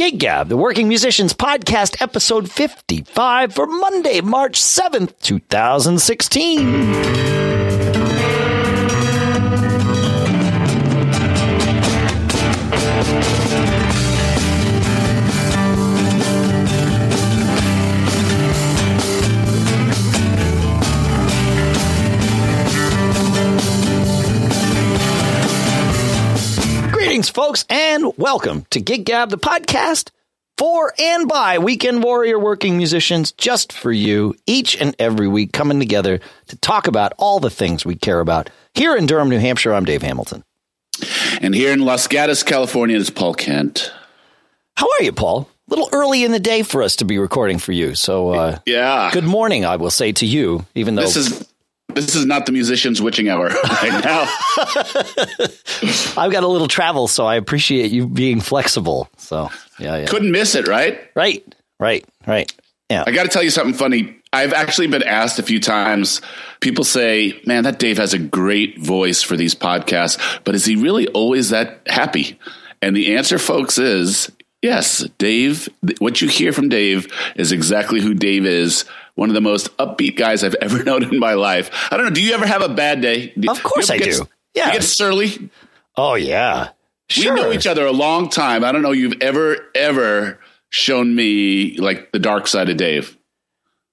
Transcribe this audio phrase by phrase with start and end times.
[0.00, 7.40] Gig Gab, the Working Musicians Podcast, episode 55 for Monday, March 7th, 2016.
[26.90, 30.10] Greetings, folks, and welcome to Gig Gab, the podcast
[30.56, 35.80] for and by weekend warrior working musicians, just for you, each and every week, coming
[35.80, 38.48] together to talk about all the things we care about.
[38.74, 40.44] Here in Durham, New Hampshire, I'm Dave Hamilton.
[41.40, 43.92] And here in Los Gatos, California, it's Paul Kent.
[44.76, 45.48] How are you, Paul?
[45.68, 47.96] A little early in the day for us to be recording for you.
[47.96, 49.10] So, uh, Yeah.
[49.12, 51.44] good morning, I will say to you, even though This is
[51.94, 54.22] this is not the musician's witching hour right now.
[56.20, 59.08] I've got a little travel, so I appreciate you being flexible.
[59.16, 60.06] So, yeah, yeah.
[60.06, 61.00] Couldn't miss it, right?
[61.14, 61.44] Right,
[61.78, 62.52] right, right.
[62.90, 63.04] Yeah.
[63.06, 64.16] I got to tell you something funny.
[64.32, 66.20] I've actually been asked a few times.
[66.60, 70.76] People say, "Man, that Dave has a great voice for these podcasts, but is he
[70.76, 72.38] really always that happy?"
[72.82, 74.30] And the answer, folks, is
[74.62, 75.04] yes.
[75.18, 78.84] Dave, what you hear from Dave is exactly who Dave is.
[79.14, 81.70] One of the most upbeat guys I've ever known in my life.
[81.90, 82.12] I don't know.
[82.12, 83.32] Do you ever have a bad day?
[83.48, 84.28] Of course I get- do.
[84.54, 84.66] Yeah.
[84.68, 85.50] You get surly.
[85.96, 86.70] Oh, yeah.
[87.08, 87.34] Sure.
[87.34, 88.64] We know each other a long time.
[88.64, 90.38] I don't know you've ever ever
[90.70, 93.16] shown me like the dark side of Dave.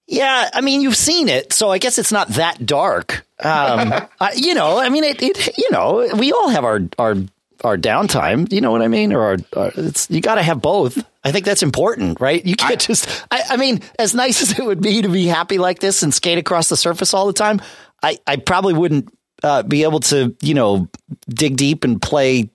[0.08, 3.26] Yeah, I mean, you've seen it, so I guess it's not that dark.
[3.44, 5.58] Um, I, you know, I mean, it, it.
[5.58, 7.16] You know, we all have our our
[7.64, 8.52] our downtime.
[8.52, 9.14] You know what I mean?
[9.14, 11.04] Or our, our, it's you got to have both.
[11.24, 12.46] I think that's important, right?
[12.46, 13.08] You can't just.
[13.32, 16.14] I, I mean, as nice as it would be to be happy like this and
[16.14, 17.62] skate across the surface all the time,
[18.02, 19.14] I I probably wouldn't
[19.44, 20.88] uh, be able to, you know,
[21.30, 22.50] dig deep and play.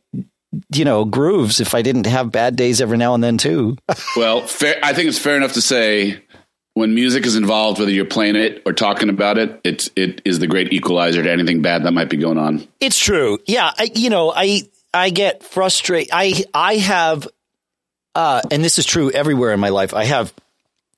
[0.75, 3.77] You know, grooves if I didn't have bad days every now and then too.
[4.17, 6.23] Well, fair, I think it's fair enough to say
[6.75, 10.39] when music is involved, whether you're playing it or talking about it, it's it is
[10.39, 12.67] the great equalizer to anything bad that might be going on.
[12.81, 13.39] It's true.
[13.47, 14.63] Yeah, I, you know, I
[14.95, 16.11] I get frustrated.
[16.13, 17.29] I I have,
[18.15, 19.95] uh, and this is true everywhere in my life.
[19.95, 20.33] I have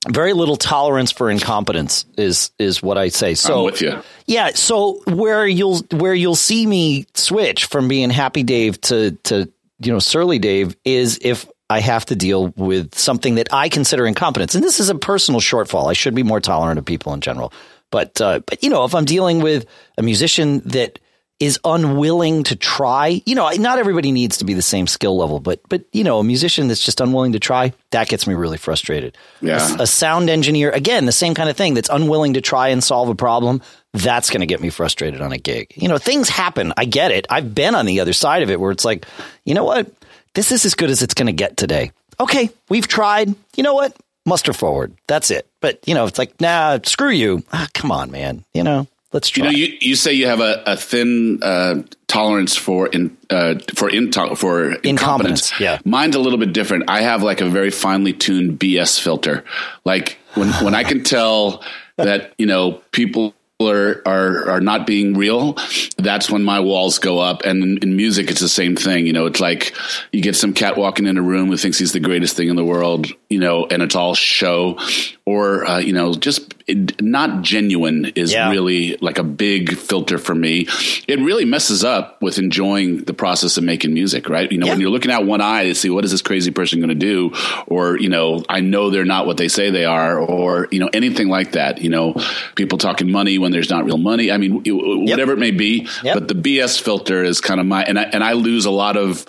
[0.07, 2.05] very little tolerance for incompetence.
[2.17, 3.35] Is is what I say.
[3.35, 4.01] So I'm with you.
[4.25, 4.51] yeah.
[4.53, 9.91] So where you'll where you'll see me switch from being happy Dave to to you
[9.91, 14.55] know surly Dave is if I have to deal with something that I consider incompetence,
[14.55, 15.89] and this is a personal shortfall.
[15.89, 17.51] I should be more tolerant of people in general.
[17.91, 19.65] But uh, but you know if I'm dealing with
[19.97, 20.99] a musician that
[21.39, 25.39] is unwilling to try, you know, not everybody needs to be the same skill level,
[25.39, 28.57] but but you know, a musician that's just unwilling to try, that gets me really
[28.57, 29.17] frustrated.
[29.41, 29.75] Yeah.
[29.77, 32.83] A, a sound engineer, again, the same kind of thing that's unwilling to try and
[32.83, 33.61] solve a problem,
[33.93, 35.73] that's going to get me frustrated on a gig.
[35.75, 36.73] You know, things happen.
[36.77, 37.27] I get it.
[37.29, 39.05] I've been on the other side of it where it's like,
[39.43, 39.91] you know what?
[40.35, 41.91] This is as good as it's going to get today.
[42.19, 43.35] Okay, we've tried.
[43.55, 43.95] You know what?
[44.25, 44.93] Muster forward.
[45.07, 45.47] That's it.
[45.61, 47.43] But, you know, it's like, nah, screw you.
[47.53, 48.43] Ah, come on, man.
[48.53, 52.55] You know, let's You know, you, you say you have a, a thin uh, tolerance
[52.55, 54.85] for in uh, for into- for incompetence.
[54.85, 55.79] Incompetence, yeah.
[55.85, 56.89] mine's a little bit different.
[56.89, 59.43] I have like a very finely tuned BS filter.
[59.85, 61.63] Like when when I can tell
[61.97, 65.57] that you know people are are are not being real,
[65.97, 67.45] that's when my walls go up.
[67.45, 69.07] And in, in music, it's the same thing.
[69.07, 69.73] You know, it's like
[70.11, 72.57] you get some cat walking in a room who thinks he's the greatest thing in
[72.57, 73.07] the world.
[73.29, 74.77] You know, and it's all show,
[75.25, 76.54] or uh, you know, just
[76.99, 78.49] not genuine is Yeah.
[78.49, 80.67] really like a big filter for me.
[81.07, 84.51] It really messes up with enjoying the process of making music, right?
[84.51, 86.79] You know, when you're looking out one eye to see what is this crazy person
[86.79, 87.31] going to do,
[87.67, 90.89] or you know, I know they're not what they say they are, or you know,
[90.91, 91.81] anything like that.
[91.81, 92.15] You know,
[92.55, 94.31] people talking money when there's not real money.
[94.31, 95.87] I mean, it- whatever it may be.
[96.03, 96.13] Yep.
[96.15, 98.97] But the BS filter is kind of my and I and I lose a lot
[98.97, 99.25] of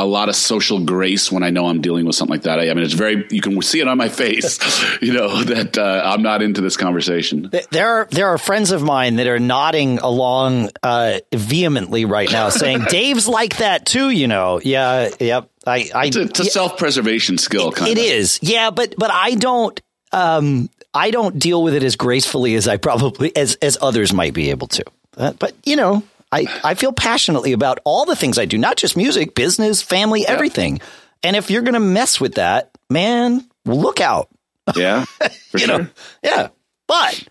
[0.00, 2.60] a lot of social grace when I know I'm dealing with something like that.
[2.60, 4.58] I, I mean, it's very you can see it on my face,
[5.02, 7.50] you know, that uh, I'm not into this conversation.
[7.70, 12.48] There are there are friends of mine that are nodding along uh, vehemently right now,
[12.50, 14.10] saying Dave's like that too.
[14.10, 15.50] You know, yeah, yep.
[15.66, 18.04] I, I It's a, it's a yeah, self-preservation skill, kind it of.
[18.04, 19.80] is, yeah, but but I don't
[20.12, 24.32] um I don't deal with it as gracefully as I probably as as others might
[24.32, 24.84] be able to.
[25.16, 28.76] Uh, but you know, I I feel passionately about all the things I do, not
[28.76, 30.80] just music, business, family, everything.
[31.22, 34.28] And if you're gonna mess with that, man, look out.
[34.76, 35.04] Yeah,
[35.52, 35.78] you sure.
[35.78, 35.86] know
[36.22, 36.48] yeah
[36.86, 37.26] but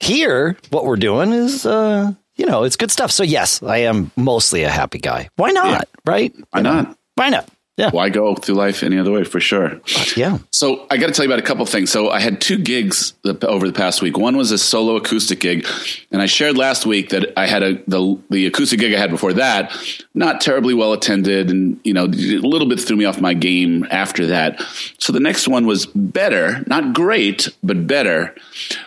[0.00, 4.10] here what we're doing is uh you know it's good stuff so yes i am
[4.16, 6.96] mostly a happy guy why not right Why not?
[7.14, 7.90] why not Yeah.
[7.90, 9.24] Why go through life any other way?
[9.24, 9.80] For sure.
[10.14, 10.38] Yeah.
[10.52, 11.90] So I got to tell you about a couple things.
[11.90, 14.16] So I had two gigs over the past week.
[14.16, 15.66] One was a solo acoustic gig,
[16.12, 19.10] and I shared last week that I had a the the acoustic gig I had
[19.10, 19.76] before that,
[20.14, 23.84] not terribly well attended, and you know a little bit threw me off my game
[23.90, 24.62] after that.
[24.98, 28.36] So the next one was better, not great, but better.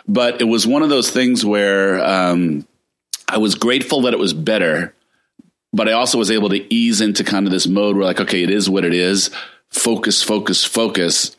[0.07, 2.65] But it was one of those things where um,
[3.27, 4.93] I was grateful that it was better
[5.77, 8.41] but I also was able to ease into kind of this mode where like, okay,
[8.41, 9.29] it is what it is.
[9.69, 11.37] Focus, focus, focus.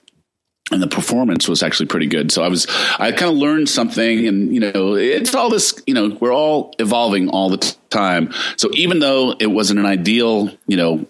[0.70, 2.30] And the performance was actually pretty good.
[2.30, 2.66] So I was,
[2.98, 6.74] I kind of learned something and, you know, it's all this, you know, we're all
[6.78, 8.32] evolving all the time.
[8.56, 11.06] So even though it wasn't an ideal, you know,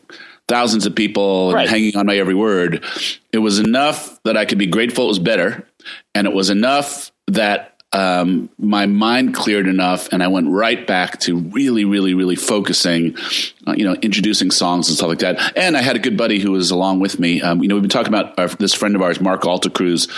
[0.47, 1.69] thousands of people right.
[1.69, 2.83] hanging on my every word,
[3.33, 5.69] it was enough that I could be grateful it was better.
[6.15, 11.21] And it was enough that um, my mind cleared enough and I went right back
[11.21, 13.17] to really, really, really focusing,
[13.69, 15.57] uh, you know, introducing songs and stuff like that.
[15.57, 17.43] And I had a good buddy who was along with me.
[17.43, 20.09] Um, you know, we've been talking about our, this friend of ours, Mark Altacruz,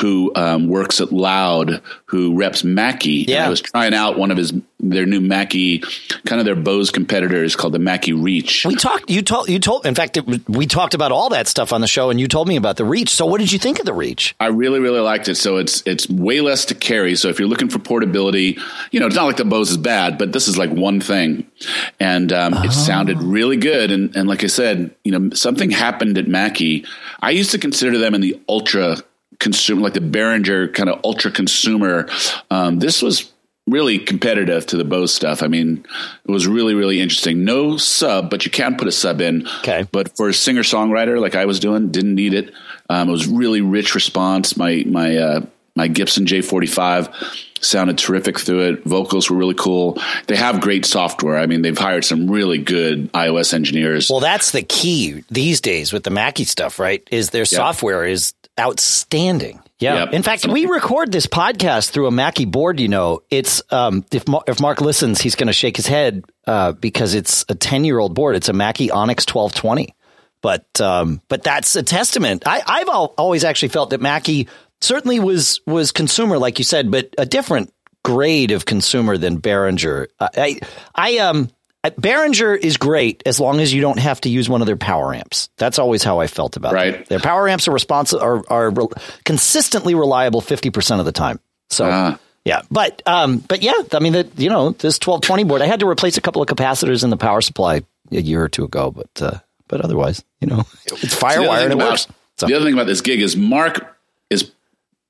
[0.00, 3.24] who um, works at Loud, who reps Mackie.
[3.28, 3.46] Yeah.
[3.46, 4.52] I was trying out one of his
[4.90, 5.82] their new Mackie,
[6.26, 8.66] kind of their Bose competitors called the Mackie Reach.
[8.66, 9.08] We talked.
[9.10, 9.48] You told.
[9.48, 9.86] You told.
[9.86, 12.48] In fact, it, we talked about all that stuff on the show, and you told
[12.48, 13.10] me about the Reach.
[13.10, 14.34] So, what did you think of the Reach?
[14.40, 15.36] I really, really liked it.
[15.36, 17.16] So it's it's way less to carry.
[17.16, 18.58] So if you're looking for portability,
[18.90, 21.50] you know, it's not like the Bose is bad, but this is like one thing,
[21.98, 22.62] and um, oh.
[22.62, 23.90] it sounded really good.
[23.90, 26.84] And and like I said, you know, something happened at Mackie.
[27.20, 28.98] I used to consider them in the ultra
[29.38, 32.08] consumer, like the Behringer kind of ultra consumer.
[32.50, 33.32] Um, this was
[33.66, 35.42] really competitive to the Bose stuff.
[35.42, 35.86] I mean,
[36.24, 37.44] it was really, really interesting.
[37.44, 39.48] No sub, but you can put a sub in.
[39.60, 39.86] Okay.
[39.90, 42.52] But for a singer songwriter like I was doing, didn't need it.
[42.90, 44.56] Um, it was really rich response.
[44.56, 45.46] My my uh,
[45.76, 47.12] my Gibson J45
[47.60, 48.84] sounded terrific through it.
[48.84, 49.98] Vocals were really cool.
[50.26, 51.36] They have great software.
[51.36, 54.08] I mean, they've hired some really good iOS engineers.
[54.08, 57.06] Well, that's the key these days with the Mackie stuff, right?
[57.10, 57.48] Is their yep.
[57.48, 59.60] software is outstanding.
[59.80, 60.04] Yeah.
[60.04, 60.12] Yep.
[60.12, 62.78] In fact, we record this podcast through a Mackie board.
[62.78, 66.72] You know, it's um, if if Mark listens, he's going to shake his head uh,
[66.72, 68.36] because it's a ten year old board.
[68.36, 69.94] It's a Mackie Onyx twelve twenty.
[70.40, 72.44] But um, but that's a testament.
[72.46, 74.46] I, I've always actually felt that Mackie
[74.84, 77.72] certainly was was consumer, like you said, but a different
[78.04, 80.06] grade of consumer than Behringer.
[80.20, 80.60] I
[80.94, 81.50] I um
[81.82, 85.12] Behringer is great as long as you don't have to use one of their power
[85.12, 85.50] amps.
[85.58, 87.04] That's always how I felt about right.
[87.06, 88.86] Their power amps are responsive are, are re-
[89.24, 91.40] consistently reliable fifty percent of the time.
[91.70, 92.16] So uh.
[92.44, 95.62] yeah, but um, but yeah, I mean that you know this twelve twenty board.
[95.62, 98.48] I had to replace a couple of capacitors in the power supply a year or
[98.48, 99.38] two ago, but uh,
[99.68, 102.06] but otherwise, you know, it's firewire and it about, works.
[102.36, 102.46] So.
[102.46, 103.93] The other thing about this gig is Mark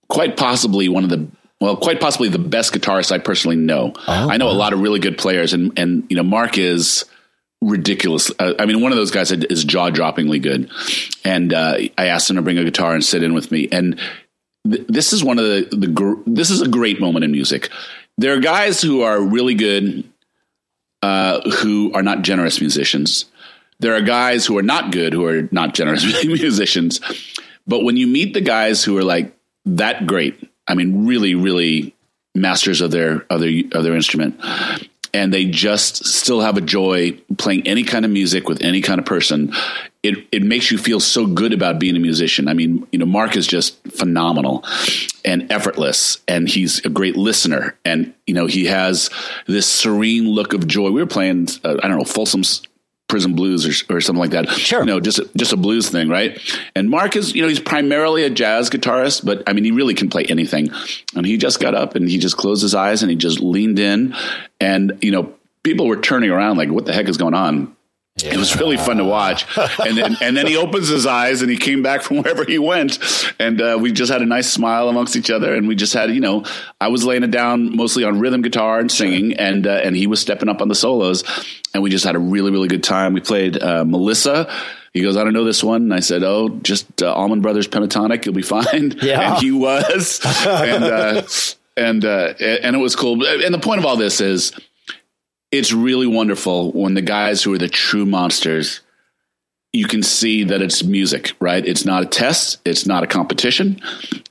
[0.09, 1.27] quite possibly one of the
[1.61, 3.95] well, quite possibly the best guitarist I personally know.
[4.07, 4.53] Oh, I know wow.
[4.53, 7.05] a lot of really good players, and and you know Mark is
[7.63, 8.31] ridiculous.
[8.39, 10.71] Uh, I mean, one of those guys is jaw droppingly good.
[11.25, 13.99] And uh, I asked him to bring a guitar and sit in with me, and
[14.71, 17.71] th- this is one of the the gr- this is a great moment in music.
[18.19, 20.05] There are guys who are really good,
[21.03, 23.25] uh, who are not generous musicians.
[23.81, 27.01] There are guys who are not good, who are not generous musicians.
[27.67, 29.35] But when you meet the guys who are like
[29.67, 31.95] that great, I mean, really, really
[32.35, 34.41] masters of their of their of their instrument,
[35.13, 38.99] and they just still have a joy playing any kind of music with any kind
[38.99, 39.53] of person.
[40.03, 42.49] It it makes you feel so good about being a musician.
[42.49, 44.65] I mean, you know, Mark is just phenomenal
[45.25, 49.11] and effortless, and he's a great listener, and you know, he has
[49.47, 50.91] this serene look of joy.
[50.91, 52.63] We were playing, uh, I don't know, Folsom's
[53.09, 54.49] Prison Blues or, or something like that.
[54.49, 54.81] Sure.
[54.81, 56.39] You know, just just a blues thing, right?
[56.75, 59.95] And Mark is, you know, he's primarily a jazz guitarist, but I mean, he really
[59.95, 60.71] can play anything.
[61.15, 63.79] And he just got up and he just closed his eyes and he just leaned
[63.79, 64.15] in,
[64.61, 67.77] and you know, people were turning around like, "What the heck is going on?"
[68.23, 68.35] Yeah.
[68.35, 69.45] It was really fun to watch.
[69.85, 72.59] And then, and then he opens his eyes and he came back from wherever he
[72.59, 72.99] went.
[73.39, 75.55] And uh, we just had a nice smile amongst each other.
[75.55, 76.45] And we just had, you know,
[76.81, 79.41] I was laying it down mostly on rhythm guitar and singing, sure.
[79.41, 81.25] and uh, and he was stepping up on the solos.
[81.75, 83.13] And we just had a really, really good time.
[83.15, 84.51] We played uh, Melissa.
[84.93, 85.83] He goes, I don't know this one.
[85.83, 88.25] And I said, Oh, just uh, Allman Brothers Pentatonic.
[88.25, 88.95] You'll be fine.
[89.03, 89.35] Yeah.
[89.35, 90.21] And he was.
[90.47, 91.23] and, uh,
[91.77, 93.27] and, uh, and it was cool.
[93.27, 94.53] And the point of all this is,
[95.59, 98.81] it's really wonderful when the guys who are the true monsters
[99.73, 103.81] you can see that it's music right it's not a test it's not a competition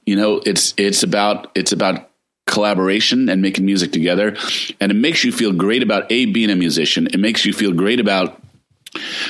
[0.05, 2.09] you know it's it's about it's about
[2.45, 4.35] collaboration and making music together
[4.81, 7.71] and it makes you feel great about a being a musician it makes you feel
[7.71, 8.41] great about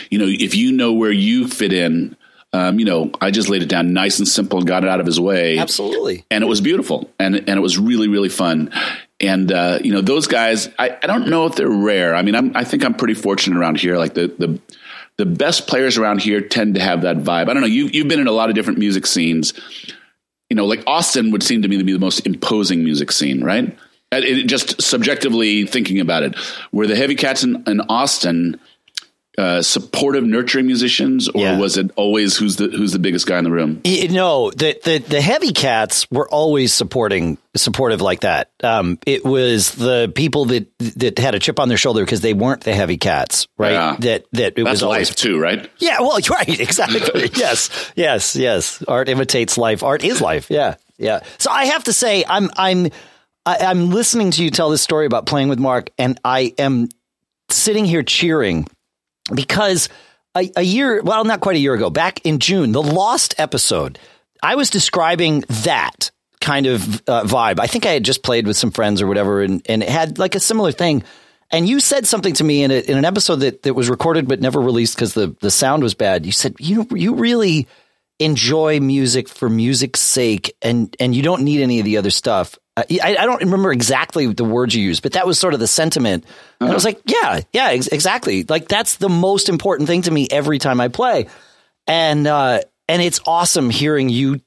[0.09, 2.15] you know if you know where you fit in
[2.55, 4.99] um, you know, I just laid it down nice and simple and got it out
[4.99, 5.57] of his way.
[5.57, 6.23] Absolutely.
[6.29, 8.71] And it was beautiful and, and it was really, really fun.
[9.23, 12.13] And, uh, you know, those guys, I, I don't know if they're rare.
[12.13, 13.97] I mean, I'm, I think I'm pretty fortunate around here.
[13.97, 14.59] Like the, the,
[15.17, 17.49] the best players around here tend to have that vibe.
[17.49, 17.67] I don't know.
[17.67, 19.53] You you've been in a lot of different music scenes.
[20.49, 23.43] You know, like Austin would seem to me to be the most imposing music scene,
[23.43, 23.77] right?
[24.11, 26.35] It, just subjectively thinking about it,
[26.71, 28.59] where the Heavy Cats in, in Austin
[29.37, 31.57] uh, supportive, nurturing musicians, or Yeah.
[31.57, 33.81] was it always who's the who's the biggest guy in the room?
[33.83, 38.51] No, the, the the heavy cats were always supporting supportive like that.
[38.63, 42.33] Um, it was the people that that had a chip on their shoulder because they
[42.35, 43.71] weren't the heavy cats, right?
[43.73, 43.95] Yeah.
[43.99, 45.67] That that it That's was always life too, right?
[45.79, 45.99] yeah.
[46.01, 47.29] Well, you're right, exactly.
[47.35, 48.83] yes, yes, yes.
[48.87, 49.81] Art imitates life.
[49.81, 50.51] Art is life.
[50.51, 51.21] Yeah, yeah.
[51.39, 52.91] So I have to say, I'm I'm
[53.47, 56.89] I, I'm listening to you tell this story about playing with Mark, and I am
[57.49, 58.67] sitting here cheering
[59.33, 59.89] because
[60.35, 63.99] a, a year, well, not quite a year ago, back in June, the Lost episode,
[64.41, 66.11] I was describing that
[66.41, 67.59] kind of uh, vibe.
[67.59, 70.19] I think I had just played with some friends or whatever, and, and it had
[70.19, 71.03] like a similar thing.
[71.51, 74.27] And you said something to me in, a, in an episode that, that was recorded
[74.27, 76.25] but never released because the, the sound was bad.
[76.25, 77.67] You said, you, you really
[78.19, 82.57] enjoy music for music's sake and, and you don't need any of the other stuff.
[82.77, 85.59] Uh, I, I don't remember exactly the words you used, but that was sort of
[85.59, 86.25] the sentiment.
[86.59, 88.43] And I was like, yeah, yeah, ex- exactly.
[88.43, 91.27] Like that's the most important thing to me every time I play.
[91.87, 94.41] And, uh, and it's awesome hearing you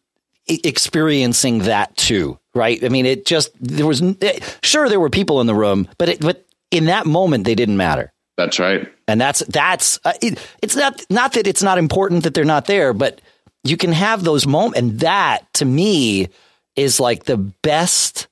[0.46, 2.82] e- experiencing that too, right?
[2.82, 6.08] I mean, it just, there was, eh, sure, there were people in the room, but
[6.08, 8.12] it, but in that moment, they didn't matter.
[8.36, 8.90] That's right.
[9.08, 12.66] And that's, that's, uh, it, it's not, not that it's not important that they're not
[12.66, 13.20] there, but
[13.68, 14.78] you can have those moments.
[14.78, 16.28] And that to me
[16.74, 18.28] is like the best,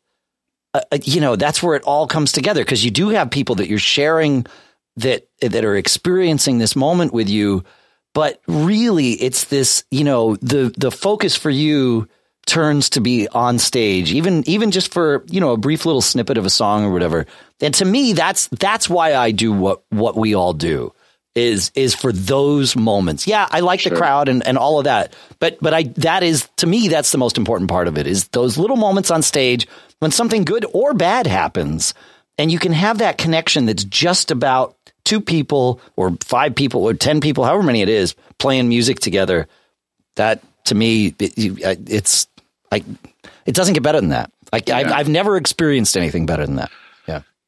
[0.74, 3.56] uh, uh, you know, that's where it all comes together because you do have people
[3.56, 4.46] that you're sharing
[4.96, 7.64] that, that are experiencing this moment with you.
[8.12, 12.08] But really, it's this, you know, the, the focus for you
[12.46, 16.38] turns to be on stage, even, even just for, you know, a brief little snippet
[16.38, 17.26] of a song or whatever.
[17.60, 20.92] And to me, that's, that's why I do what, what we all do
[21.34, 23.26] is, is for those moments.
[23.26, 23.48] Yeah.
[23.50, 25.14] I like the crowd and, and all of that.
[25.40, 28.28] But, but I, that is, to me, that's the most important part of it is
[28.28, 29.66] those little moments on stage
[29.98, 31.94] when something good or bad happens
[32.38, 36.94] and you can have that connection that's just about two people or five people or
[36.94, 39.48] 10 people, however many it is, playing music together.
[40.16, 42.28] That to me, it, it's
[42.70, 42.84] like,
[43.44, 44.32] it doesn't get better than that.
[44.52, 46.70] Like I've, I've never experienced anything better than that.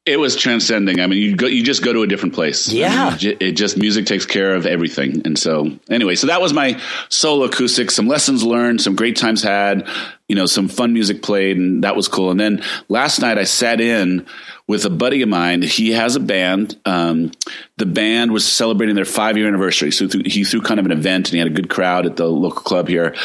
[0.07, 1.01] It was transcending.
[1.01, 2.69] I mean, you go, you just go to a different place.
[2.69, 3.07] Yeah.
[3.07, 5.23] I mean, it it just music takes care of everything.
[5.25, 7.91] And so, anyway, so that was my solo acoustic.
[7.91, 9.87] Some lessons learned, some great times had.
[10.29, 12.31] You know, some fun music played, and that was cool.
[12.31, 14.25] And then last night I sat in
[14.67, 15.61] with a buddy of mine.
[15.61, 16.77] He has a band.
[16.85, 17.31] Um,
[17.77, 20.91] the band was celebrating their five year anniversary, so th- he threw kind of an
[20.91, 23.15] event, and he had a good crowd at the local club here.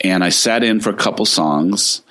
[0.00, 2.02] And I sat in for a couple songs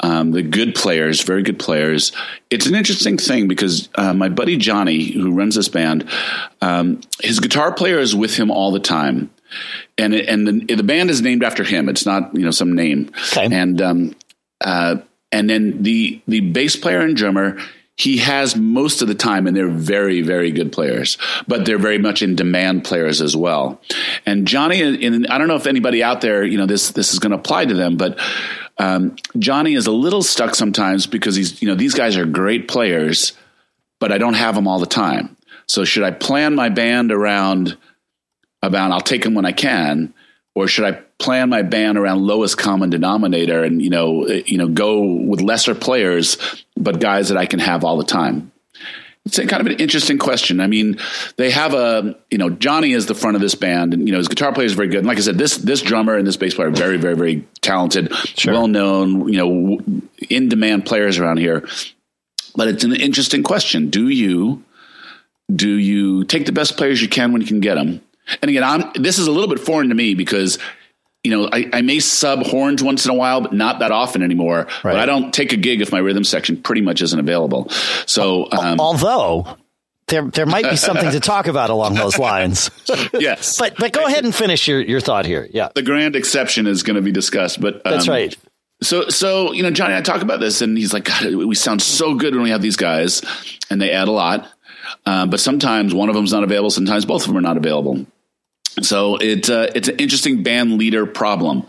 [0.00, 2.12] um, the good players, very good players.
[2.50, 6.08] It's an interesting thing because uh, my buddy Johnny, who runs this band,
[6.60, 9.30] um, his guitar player is with him all the time,
[9.96, 11.88] and and the, the band is named after him.
[11.88, 13.48] It's not you know some name, Okay.
[13.54, 14.16] and um,
[14.60, 14.96] uh,
[15.30, 17.58] and then the the bass player and drummer.
[17.96, 21.98] He has most of the time, and they're very, very good players, but they're very
[21.98, 23.80] much in demand players as well.
[24.26, 27.20] And Johnny, and I don't know if anybody out there, you know, this this is
[27.20, 28.18] going to apply to them, but
[28.78, 32.68] um, Johnny is a little stuck sometimes because he's, you know, these guys are great
[32.68, 33.32] players,
[34.00, 35.36] but I don't have them all the time.
[35.66, 37.76] So should I plan my band around
[38.62, 40.12] about I'll take them when I can,
[40.54, 44.58] or should I plan my band around lowest common denominator and you know, uh, you
[44.58, 46.36] know, go with lesser players,
[46.76, 48.52] but guys that I can have all the time?
[49.26, 50.60] It's a kind of an interesting question.
[50.60, 50.98] I mean,
[51.36, 54.18] they have a, you know, Johnny is the front of this band, and you know,
[54.18, 54.98] his guitar player is very good.
[54.98, 57.48] And like I said, this this drummer and this bass player are very, very, very
[57.62, 58.12] talented,
[58.44, 59.80] well known, you know,
[60.28, 61.66] in demand players around here.
[62.54, 63.88] But it's an interesting question.
[63.88, 64.62] Do you
[65.54, 68.02] do you take the best players you can when you can get them?
[68.42, 70.58] And again, I'm this is a little bit foreign to me because
[71.24, 74.22] you know I, I may sub horns once in a while, but not that often
[74.22, 74.68] anymore.
[74.82, 77.68] But I don't take a gig if my rhythm section pretty much isn't available.
[78.06, 79.56] So um, Although
[80.06, 82.70] there, there might be something to talk about along those lines.
[83.14, 85.48] yes, But, but go ahead and finish your, your thought here.
[85.50, 85.70] Yeah.
[85.74, 87.60] the grand exception is going to be discussed.
[87.60, 88.36] But um, That's right.
[88.82, 91.54] So, so you know, Johnny, and I talk about this, and he's like, "God, we
[91.54, 93.22] sound so good when we have these guys,
[93.70, 94.46] and they add a lot.
[95.06, 96.70] Um, but sometimes one of them's not available.
[96.70, 98.04] Sometimes both of them are not available.
[98.82, 101.66] So it uh, it's an interesting band leader problem,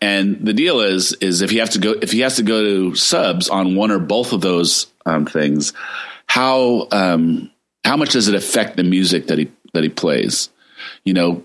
[0.00, 2.62] and the deal is is if he has to go if he has to go
[2.62, 5.72] to subs on one or both of those um, things,
[6.26, 7.50] how um,
[7.84, 10.50] how much does it affect the music that he that he plays?
[11.04, 11.44] You know,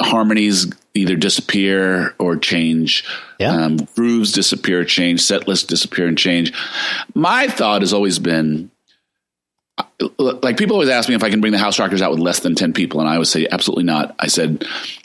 [0.00, 3.04] harmonies either disappear or change.
[3.38, 3.50] Yeah.
[3.52, 5.20] Um, grooves disappear, change.
[5.20, 6.52] Set lists disappear and change.
[7.14, 8.70] My thought has always been
[10.18, 12.40] like people always ask me if I can bring the House Rockers out with less
[12.40, 13.00] than 10 people.
[13.00, 14.14] And I would say, absolutely not.
[14.18, 14.64] I said,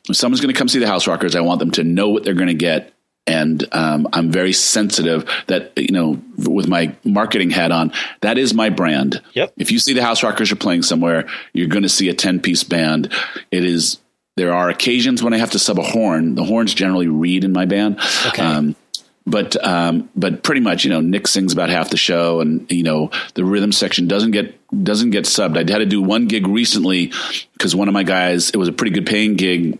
[0.09, 2.23] if someone's going to come see the House Rockers, I want them to know what
[2.23, 2.93] they're going to get.
[3.25, 8.53] And um, I'm very sensitive that, you know, with my marketing hat on, that is
[8.53, 9.21] my brand.
[9.33, 9.53] Yep.
[9.57, 12.39] If you see the House Rockers are playing somewhere, you're going to see a 10
[12.39, 13.13] piece band.
[13.51, 13.99] It is,
[14.35, 16.35] there are occasions when I have to sub a horn.
[16.35, 17.99] The horns generally read in my band.
[18.27, 18.41] Okay.
[18.41, 18.75] Um,
[19.29, 22.83] but um, but pretty much, you know, Nick sings about half the show, and you
[22.83, 25.55] know, the rhythm section doesn't get doesn't get subbed.
[25.55, 27.11] I had to do one gig recently
[27.53, 29.79] because one of my guys, it was a pretty good paying gig.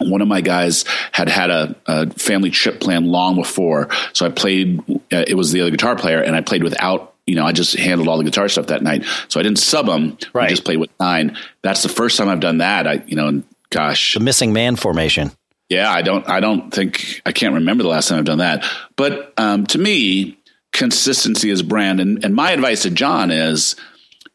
[0.00, 4.30] One of my guys had had a, a family trip plan long before, so I
[4.30, 4.80] played.
[4.90, 7.74] Uh, it was the other guitar player, and I played without you know, I just
[7.74, 9.06] handled all the guitar stuff that night.
[9.28, 10.18] So I didn't sub them.
[10.34, 10.46] Right.
[10.46, 11.38] I just played with nine.
[11.62, 12.86] That's the first time I've done that.
[12.86, 15.32] I, you know, and gosh, The missing man formation.
[15.68, 16.28] Yeah, I don't.
[16.28, 18.64] I don't think I can't remember the last time I've done that.
[18.96, 20.38] But um, to me,
[20.72, 23.76] consistency is brand, and, and my advice to John is,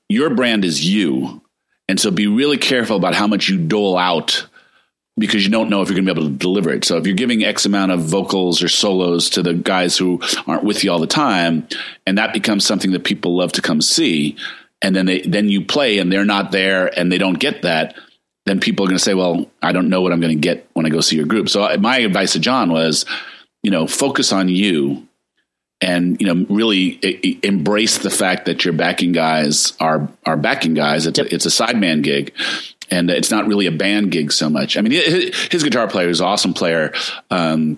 [0.07, 1.41] your brand is you,
[1.87, 4.47] and so be really careful about how much you dole out
[5.19, 6.85] because you don't know if you're going to be able to deliver it.
[6.85, 10.63] So if you're giving X amount of vocals or solos to the guys who aren't
[10.63, 11.67] with you all the time,
[12.07, 14.37] and that becomes something that people love to come see,
[14.81, 17.95] and then they then you play and they're not there and they don't get that,
[18.49, 20.67] then people are going to say, "Well, I don't know what I'm going to get
[20.73, 23.05] when I go see your group." So my advice to John was,
[23.61, 25.07] you know, focus on you
[25.81, 30.73] and you know really e- embrace the fact that your backing guys are are backing
[30.73, 31.05] guys.
[31.05, 32.33] It's a, it's a sideman gig,
[32.89, 34.77] and it's not really a band gig so much.
[34.77, 36.93] I mean, his, his guitar player is an awesome player.
[37.29, 37.77] Um,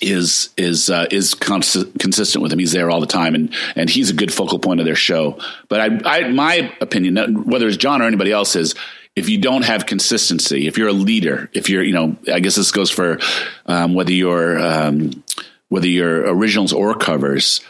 [0.00, 2.58] is is uh, is cons- consistent with him.
[2.58, 5.38] He's there all the time, and and he's a good focal point of their show.
[5.68, 8.74] But I, I my opinion, whether it's John or anybody else, is
[9.16, 12.54] if you don't have consistency, if you're a leader, if you're, you know, I guess
[12.54, 13.18] this goes for
[13.64, 15.24] um, whether you're um,
[15.68, 17.62] whether you're originals or covers.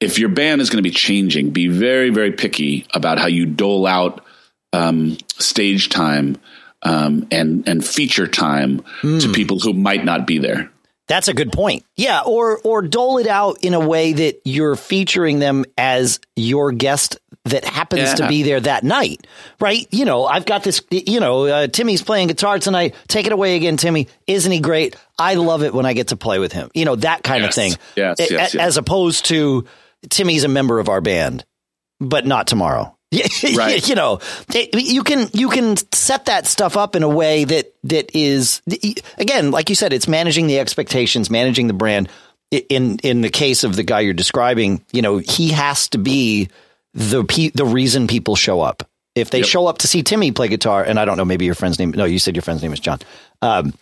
[0.00, 3.46] If your band is going to be changing, be very very picky about how you
[3.46, 4.24] dole out
[4.72, 6.36] um, stage time
[6.82, 8.84] um, and and feature time
[9.20, 10.70] to people who might not be there.
[11.08, 11.84] That's a good point.
[11.96, 16.70] Yeah, or or dole it out in a way that you're featuring them as your
[16.72, 19.26] guest that happens to be there that night,
[19.58, 19.86] right?
[19.90, 20.82] You know, I've got this.
[20.90, 22.94] You know, uh, Timmy's playing guitar tonight.
[23.08, 24.08] Take it away again, Timmy.
[24.26, 24.96] Isn't he great?
[25.18, 26.70] I love it when I get to play with him.
[26.74, 27.50] You know, that kind Yes.
[27.52, 27.72] of thing.
[27.96, 28.54] Yes, yes, a- yes.
[28.54, 29.64] As opposed to
[30.10, 31.46] Timmy's a member of our band,
[32.00, 32.94] but not tomorrow.
[33.56, 33.86] Right.
[33.88, 34.20] you know,
[34.54, 38.60] it- you can you can set that stuff up in a way that that is
[39.18, 42.08] again, like you said, it's managing the expectations, managing the brand.
[42.50, 46.48] In in the case of the guy you're describing, you know, he has to be
[46.94, 48.88] the pe- the reason people show up.
[49.14, 49.46] If they Yep.
[49.46, 51.90] show up to see Timmy play guitar, and I don't know, maybe your friend's name.
[51.90, 53.00] No, you said your friend's name is John.
[53.42, 53.74] Um,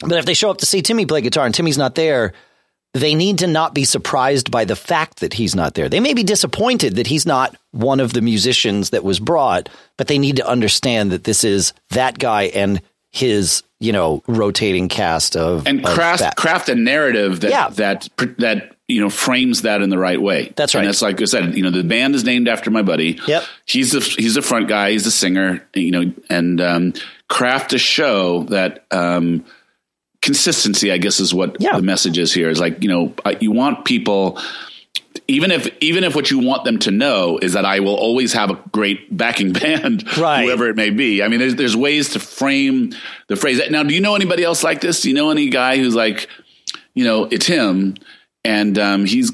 [0.00, 2.32] but if they show up to see Timmy play guitar and Timmy's not there,
[2.94, 5.88] they need to not be surprised by the fact that he's not there.
[5.88, 10.08] They may be disappointed that he's not one of the musicians that was brought, but
[10.08, 15.36] they need to understand that this is that guy and his, you know, rotating cast
[15.36, 17.68] of and craft craft a narrative that Yeah.
[17.70, 20.52] that that you know frames that in the right way.
[20.56, 20.80] That's right.
[20.82, 21.54] And that's like I said.
[21.56, 23.18] You know, the band is named after my buddy.
[23.26, 23.44] Yep.
[23.64, 24.90] He's the he's the front guy.
[24.92, 25.66] He's the singer.
[25.74, 26.92] You know, and um,
[27.28, 28.84] craft a show that.
[28.90, 29.44] Um,
[30.22, 31.76] Consistency, I guess, is what Yeah.
[31.76, 32.48] the message is here.
[32.48, 34.38] Is like you know, you want people,
[35.28, 38.32] even if even if what you want them to know is that I will always
[38.32, 40.44] have a great backing band, Right.
[40.44, 41.22] whoever it may be.
[41.22, 42.92] I mean, there's there's ways to frame
[43.28, 43.60] the phrase.
[43.70, 45.00] Now, do you know anybody else like this?
[45.02, 46.28] Do you know any guy who's like,
[46.94, 47.96] you know, it's him,
[48.44, 49.32] and um, he's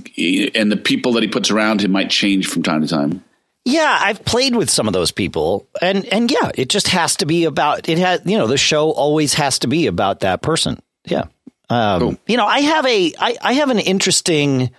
[0.55, 3.23] and the people that he puts around him might change from time to time.
[3.71, 7.27] Yeah, I've played with some of those people, and and yeah, it just has to
[7.27, 7.99] be about it.
[7.99, 10.81] Has you know the show always has to be about that person.
[11.05, 11.25] Yeah,
[11.69, 12.17] um, Cool.
[12.27, 14.71] you know, I have a I, I have an interesting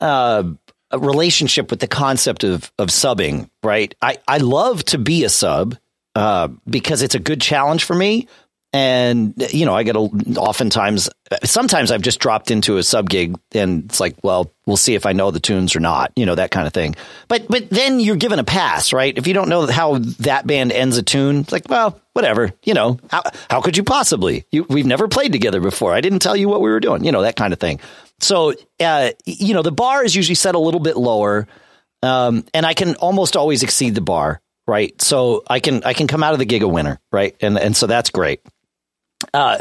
[0.00, 0.42] uh,
[0.94, 3.48] relationship with the concept of of subbing.
[3.62, 5.78] Right, I I love to be a sub
[6.14, 8.28] uh, because it's a good challenge for me.
[8.72, 11.08] And you know, I get a, oftentimes,
[11.42, 15.06] sometimes I've just dropped into a sub gig, and it's like, well, we'll see if
[15.06, 16.94] I know the tunes or not, you know, that kind of thing.
[17.28, 19.16] But but then you're given a pass, right?
[19.16, 22.74] If you don't know how that band ends a tune, it's like, well, whatever, you
[22.74, 24.44] know, how how could you possibly?
[24.52, 25.94] You, we've never played together before.
[25.94, 27.80] I didn't tell you what we were doing, you know, that kind of thing.
[28.20, 31.48] So, uh, you know, the bar is usually set a little bit lower,
[32.02, 35.00] um, and I can almost always exceed the bar, right?
[35.00, 37.34] So I can I can come out of the gig a winner, right?
[37.40, 38.42] And and so that's great.
[39.34, 39.58] Uh,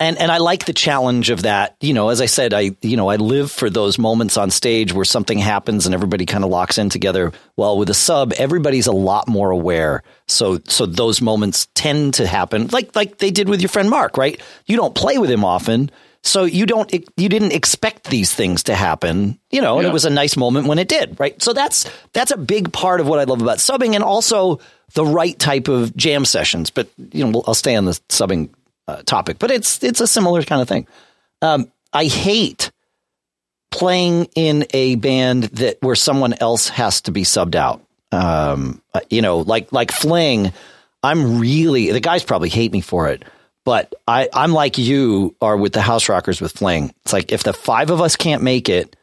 [0.00, 1.76] and and I like the challenge of that.
[1.80, 4.92] You know, as I said, I you know I live for those moments on stage
[4.92, 7.32] where something happens and everybody kind of locks in together.
[7.56, 10.02] Well, with a sub, everybody's a lot more aware.
[10.26, 14.16] So so those moments tend to happen, like like they did with your friend Mark,
[14.16, 14.40] right?
[14.66, 15.90] You don't play with him often,
[16.26, 20.06] So you don't you didn't expect these things to happen, you know, and it was
[20.06, 21.40] a nice moment when it did, right?
[21.40, 24.58] So that's that's a big part of what I love about subbing and also
[24.94, 26.70] the right type of jam sessions.
[26.70, 28.48] But you know, I'll stay on the subbing
[28.88, 30.86] uh, topic, but it's it's a similar kind of thing.
[31.42, 32.70] Um, I hate
[33.70, 37.84] playing in a band that where someone else has to be subbed out.
[38.12, 40.52] Um, you know, like like Fling.
[41.02, 43.24] I'm really the guys probably hate me for it,
[43.64, 46.94] but I I'm like you are with the House Rockers with Fling.
[47.04, 48.96] It's like if the five of us can't make it,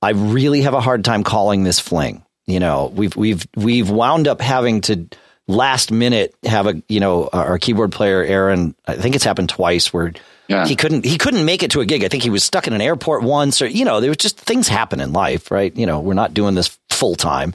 [0.00, 2.24] I really have a hard time calling this Fling.
[2.46, 5.08] You know, we've we've we've wound up having to
[5.48, 8.74] last minute have a you know our keyboard player Aaron.
[8.86, 10.12] I think it's happened twice where
[10.48, 10.66] Yeah.
[10.66, 12.04] he couldn't he couldn't make it to a gig.
[12.04, 14.38] I think he was stuck in an airport once, or you know, there was just
[14.38, 15.74] things happen in life, right?
[15.76, 17.54] You know, we're not doing this full time,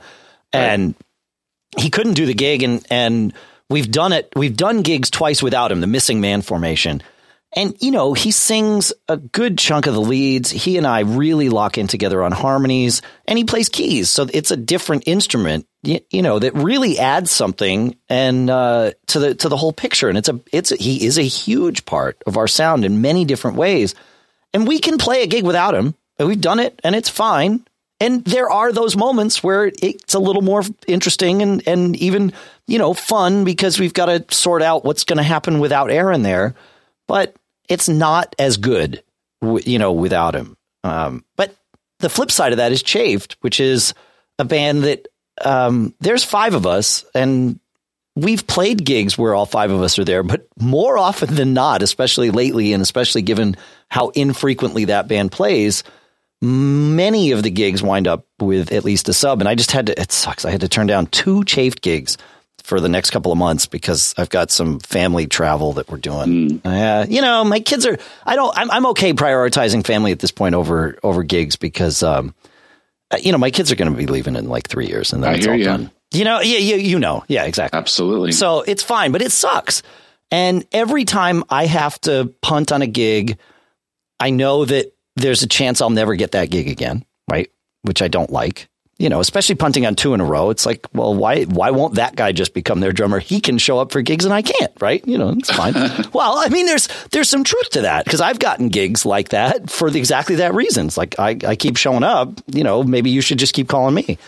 [0.54, 0.95] and
[1.77, 3.34] he couldn't do the gig, and and
[3.69, 4.30] we've done it.
[4.36, 5.82] We've done gigs twice without him.
[5.82, 7.01] The missing man formation.
[7.54, 10.50] And you know he sings a good chunk of the leads.
[10.50, 14.52] He and I really lock in together on harmonies, and he plays keys, so it's
[14.52, 15.68] a different instrument.
[15.84, 20.08] You, you know that really adds something and uh, to the to the whole picture.
[20.08, 23.26] And it's a it's a, he is a huge part of our sound in many
[23.26, 23.96] different ways.
[24.54, 25.96] And we can play a gig without him.
[26.20, 27.66] and We've done it, and it's fine.
[28.00, 32.32] And there are those moments where it's a little more interesting and and even
[32.66, 36.22] you know fun because we've got to sort out what's going to happen without Aaron
[36.22, 36.56] there.
[37.08, 37.36] But
[37.72, 39.02] it's not as good,
[39.42, 40.58] you know, without him.
[40.84, 41.56] Um, but
[42.00, 43.94] the flip side of that is Chafed, which is
[44.38, 45.08] a band that
[45.42, 47.62] um, there's five of us, and
[48.14, 51.82] we've played gigs where all five of us are there, but more often than not,
[51.82, 53.56] especially lately, and especially given
[53.88, 55.86] how infrequently that band plays,
[56.42, 59.40] many of the gigs wind up with at least a sub.
[59.40, 60.44] And I just had to, it sucks.
[60.44, 62.18] I had to turn down two chafed gigs
[62.63, 66.62] for the next couple of months because I've got some family travel that we're doing.
[66.65, 70.32] Uh, you know, my kids are, I don't, I'm, I'm okay prioritizing family at this
[70.32, 72.34] point over, over gigs because, um,
[73.12, 75.24] uh, you know, my kids are going to be leaving in like three years and
[75.24, 75.65] then I it's all ya.
[75.65, 75.91] done.
[76.13, 77.78] You know, yeah, you, you know, yeah, exactly.
[77.78, 78.32] Absolutely.
[78.34, 79.82] So it's fine, but it sucks.
[80.30, 83.38] And every time I have to punt on a gig,
[84.19, 87.50] I know that there's a chance I'll never get that gig again, right?
[87.82, 88.69] Which I don't like.
[89.02, 90.52] You know, especially punting on two in a row.
[90.52, 93.18] It's like, well, why why won't that guy just become their drummer?
[93.18, 95.06] He can show up for gigs and I can't, right?
[95.08, 95.74] You know, it's fine.
[96.14, 99.72] well, I mean, there's there's some truth to that because I've gotten gigs like that
[99.72, 100.86] for the, exactly that reason.
[100.86, 102.40] It's like I, I keep showing up.
[102.48, 104.20] You know, maybe you should just keep calling me.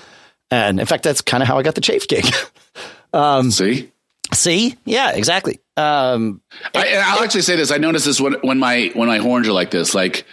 [0.50, 2.26] And in fact, that's kind of how I got the Chafe gig.
[3.52, 3.92] See,
[4.34, 5.60] See, yeah, exactly.
[5.78, 6.42] Um,
[6.74, 7.72] I, I'll actually say this.
[7.72, 10.26] I notice this when when my when my horns are like this, like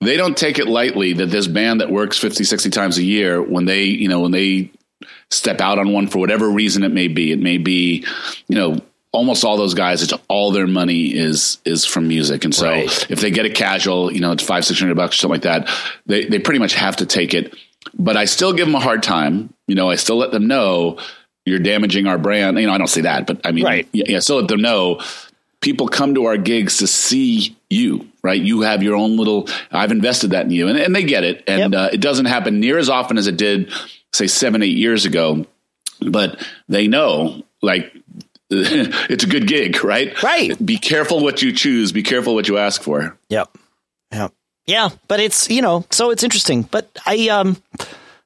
[0.00, 3.40] they don't take it lightly that this band that works 50, 60 times a year,
[3.42, 4.70] when they you know when they
[5.30, 8.04] step out on one for whatever reason it may be, it may be
[8.48, 8.78] you know
[9.12, 13.10] almost all those guys, it's all their money is is from music, and so Right.
[13.10, 15.42] if they get a casual, you know, it's five six hundred bucks or something like
[15.42, 15.68] that,
[16.06, 17.54] they they pretty much have to take it.
[17.96, 19.52] But I still give them a hard time.
[19.68, 20.98] You know, I still let them know
[21.46, 22.58] you're damaging our brand.
[22.58, 23.86] You know, I don't say that, but I mean, Right.
[23.92, 25.00] yeah, yeah, still let them know
[25.64, 28.40] people come to our gigs to see you, right?
[28.40, 31.42] You have your own little, I've invested that in you and, and they get it.
[31.46, 31.80] And Yep.
[31.80, 33.72] uh, it doesn't happen near as often as it did
[34.12, 35.46] say seven, eight years ago,
[36.00, 37.90] but they know like
[38.50, 40.22] it's a good gig, right?
[40.22, 40.54] Right.
[40.64, 41.92] Be careful what you choose.
[41.92, 43.16] Be careful what you ask for.
[43.30, 43.56] Yep.
[44.12, 44.32] Yep.
[44.66, 46.62] Yeah, but it's you know, so it's interesting.
[46.62, 47.56] But I um,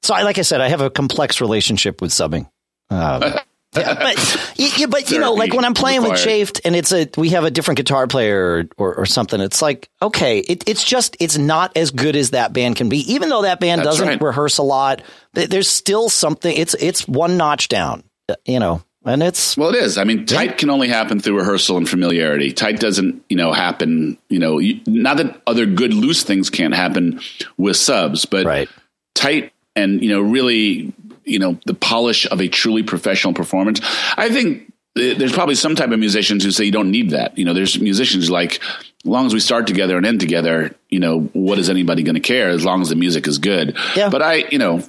[0.03, 2.49] so I like I said, I have a complex relationship with subbing.
[2.91, 3.23] Um,
[3.77, 6.19] yeah, but yeah, but you know, like when I'm playing with.
[6.19, 9.41] Chafed and it's a we have a different guitar player or, or, or something.
[9.41, 12.99] It's like okay, it, it's just it's not as good as that band can be.
[13.13, 14.23] Even though that band That's doesn't right.
[14.23, 15.03] rehearse a lot,
[15.33, 16.55] there's still something.
[16.57, 18.05] It's it's one notch down.
[18.45, 19.97] You know, and it's Well, it is.
[19.97, 22.53] I mean, tight can only happen through rehearsal and familiarity.
[22.53, 24.19] Tight doesn't, you know, happen.
[24.29, 27.21] You know, you, not that other good loose things can't happen
[27.57, 28.69] with subs, but right.
[29.15, 30.93] tight and you know, really,
[31.29, 33.81] you know, the polish of a truly professional performance.
[34.17, 37.39] I think there's probably some type of musicians who say you don't need that.
[37.39, 40.99] You know, there's musicians like, as long as we start together and end together, you
[40.99, 43.77] know, what is anybody going to care as long as the music is good?
[43.95, 44.09] Yeah.
[44.09, 44.83] But I, you know,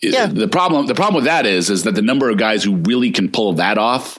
[0.00, 0.26] Yeah.
[0.26, 3.10] the problem the problem with that is is that the number of guys who really
[3.10, 4.18] can pull that off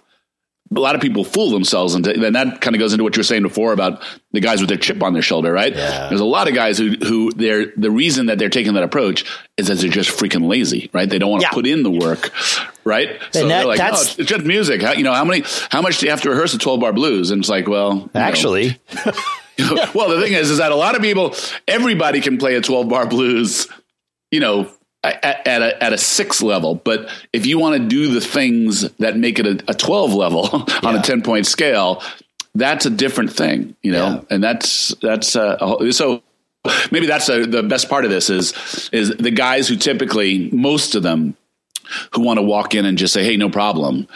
[0.75, 3.19] a lot of people fool themselves into and that kind of goes into what you
[3.19, 4.03] were saying before about
[4.33, 5.75] the guys with their chip on their shoulder right?
[5.75, 6.09] Yeah.
[6.09, 9.25] there's a lot of guys who who they're the reason that they're taking that approach
[9.57, 11.09] is that they're just freaking lazy right?
[11.09, 11.53] They don't want to Yeah.
[11.53, 12.31] put in the work
[12.83, 13.19] right?
[13.31, 14.81] So that- they're like that's- it's, it's just music.
[14.81, 16.93] How, you know how many how much do you have to rehearse a 12 bar
[16.93, 17.31] blues?
[17.31, 18.77] And it's like well Actually,
[19.93, 21.35] well, the thing is, is that a lot of people,
[21.67, 23.67] everybody can play a 12 bar blues,
[24.31, 24.71] you know,
[25.03, 26.75] at, at a, at a six level.
[26.75, 30.49] But if you want to do the things that make it a, a 12 level
[30.83, 32.01] on a 10 point scale,
[32.55, 34.21] that's a different thing, you know, Yeah.
[34.35, 36.21] and that's that's uh, so.
[36.91, 40.93] Maybe that's uh the best part of this is is the guys who typically most
[40.93, 41.37] of them
[42.13, 44.09] who want to walk in and just say, "Hey, no problem."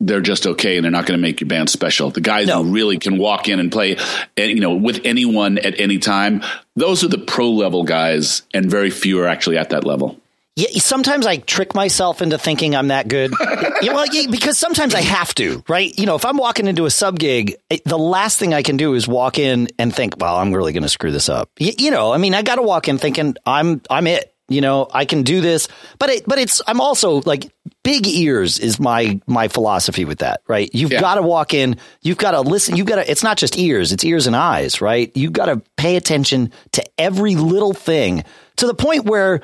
[0.00, 2.10] They're just okay, and they're not going to make your band special.
[2.10, 2.62] The guys No.
[2.62, 3.96] who really can walk in and play,
[4.36, 6.42] and you know, with anyone at any time,
[6.76, 10.18] those are the pro level guys, and very few are actually at that level.
[10.56, 13.32] Yeah, sometimes I trick myself into thinking I'm that good.
[13.82, 15.96] yeah, well, yeah, because sometimes I have to, right?
[15.98, 18.76] You know, if I'm walking into a sub gig, it- the last thing I can
[18.76, 21.74] do is walk in and think, "Well, I'm really going to screw this up." Y-
[21.78, 24.33] you know, I mean, I got to walk in thinking I'm I'm it.
[24.48, 27.50] You know, I can do this, but it, but it's I'm also like
[27.82, 30.68] big ears is my my philosophy with that, right?
[30.74, 31.00] You've Yeah.
[31.00, 33.10] got to walk in, you've got to listen, you've got to.
[33.10, 35.10] It's not just ears, it's ears and eyes, right?
[35.14, 38.22] You've got to pay attention to every little thing
[38.56, 39.40] to the point where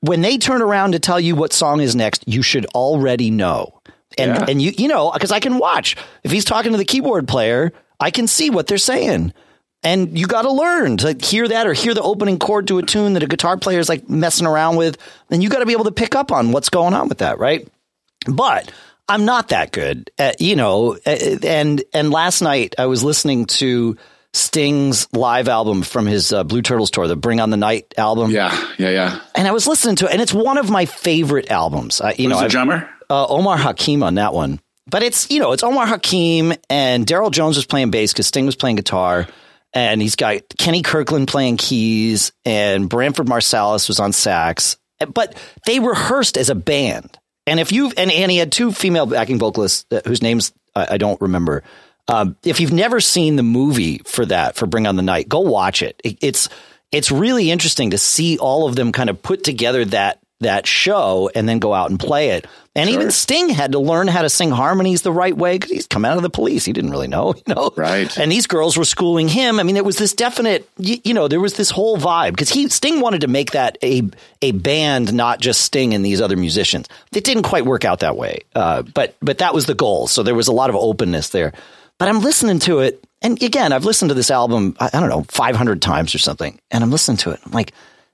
[0.00, 3.80] when they turn around to tell you what song is next, you should already know.
[4.16, 4.46] And Yeah.
[4.48, 7.72] and you you know because I can watch if he's talking to the keyboard player,
[8.00, 9.32] I can see what they're saying.
[9.84, 12.82] And you got to learn to hear that or hear the opening chord to a
[12.82, 14.98] tune that a guitar player is like messing around with.
[15.30, 17.38] And you got to be able to pick up on what's going on with that,
[17.38, 17.66] right?
[18.26, 18.72] But
[19.08, 20.96] I'm not that good, at, you know.
[21.06, 23.96] And and last night I was listening to
[24.34, 28.30] Sting's live album from his uh, Blue Turtles tour, the Bring on the Night album
[28.30, 29.20] Yeah, yeah, yeah.
[29.34, 32.00] and I was listening to it, and it's one of my favorite albums.
[32.00, 32.90] Uh, you Who's know, the drummer?
[33.08, 37.30] uh, Omar Hakim on that one, but it's you know it's Omar Hakim and Darryl
[37.30, 39.26] Jones was playing bass because Sting was playing guitar,
[39.72, 44.76] and he's got Kenny Kirkland playing keys, and Branford Marsalis was on sax,
[45.12, 47.18] but they rehearsed as a band.
[47.46, 50.94] And if you and, and he had two female backing vocalists uh, whose names I,
[50.94, 51.62] I don't remember.
[52.06, 55.40] Um, if you've never seen the movie for that for Bring on the Night, go
[55.40, 56.00] watch it.
[56.04, 56.18] it.
[56.20, 56.48] It's
[56.90, 61.30] it's really interesting to see all of them kind of put together that that show
[61.34, 62.46] and then go out and play it.
[62.76, 65.86] And even Sting had to learn how to sing harmonies the right way because he's
[65.88, 66.64] come out of the police.
[66.64, 67.72] He didn't really know, you know.
[67.76, 68.16] Right.
[68.16, 69.58] And these girls were schooling him.
[69.58, 72.50] I mean, it was this definite, you, you know, there was this whole vibe because
[72.50, 74.02] he Sting wanted to make that a
[74.40, 76.88] a band, not just Sting and these other musicians.
[77.12, 80.06] It didn't quite work out that way, uh, but but that was the goal.
[80.06, 81.52] So there was a lot of openness there.
[81.98, 85.08] But I'm listening to it, and again, I've listened to this album, I, I don't
[85.08, 87.40] know, 500 times or something, and I'm listening to it.
[87.44, 87.72] I'm like,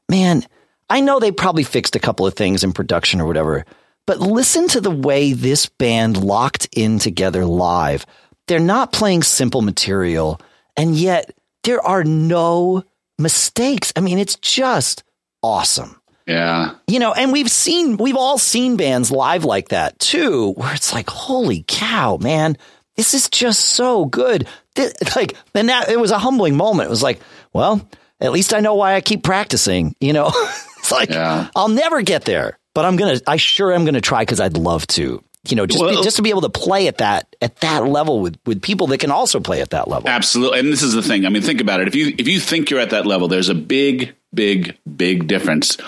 [0.08, 0.46] man,
[0.88, 3.64] I know they probably fixed a couple of things in production or whatever,
[4.06, 8.04] but listen to the way this band locked in together live.
[8.46, 10.40] They're not playing simple material,
[10.76, 12.84] and yet there are no
[13.18, 13.92] mistakes.
[13.96, 15.02] I mean, it's just
[15.42, 16.00] awesome.
[16.26, 16.74] Yeah.
[16.86, 20.92] You know, and we've seen, we've all seen bands live like that too, where it's
[20.92, 22.56] like, holy cow, man,
[22.96, 24.46] this is just so good.
[24.74, 26.86] This, like, and that it was a humbling moment.
[26.86, 27.20] It was like,
[27.52, 27.86] well,
[28.20, 29.94] at least I know why I keep practicing.
[30.00, 30.32] You know,
[30.84, 31.48] it's like Yeah.
[31.56, 33.18] I'll never get there, but I'm gonna.
[33.26, 35.24] I sure am gonna try because I'd love to.
[35.46, 38.20] You know, just be, just to be able to play at that at that level
[38.20, 40.08] with with people that can also play at that level.
[40.08, 40.58] Absolutely.
[40.58, 41.24] And this is the thing.
[41.24, 41.88] I mean, think about it.
[41.88, 45.78] If you if you think you're at that level, there's a big, big, big difference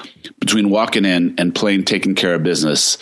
[0.40, 2.96] between walking in and playing taking care of business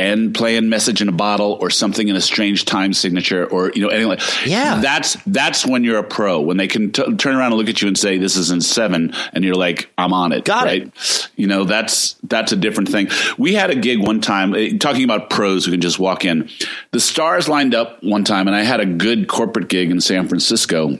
[0.00, 3.82] and playing message in a bottle or something in a strange time signature or you
[3.82, 4.80] know anything like Yeah.
[4.80, 7.82] that's that's when you're a pro when they can t- turn around and look at
[7.82, 10.86] you and say this is in seven and you're like i'm on it Got right
[10.86, 11.28] it.
[11.34, 13.08] you know that's that's a different thing
[13.38, 16.48] we had a gig one time eh, talking about pros who can just walk in
[16.92, 20.28] the stars lined up one time and i had a good corporate gig in san
[20.28, 20.96] francisco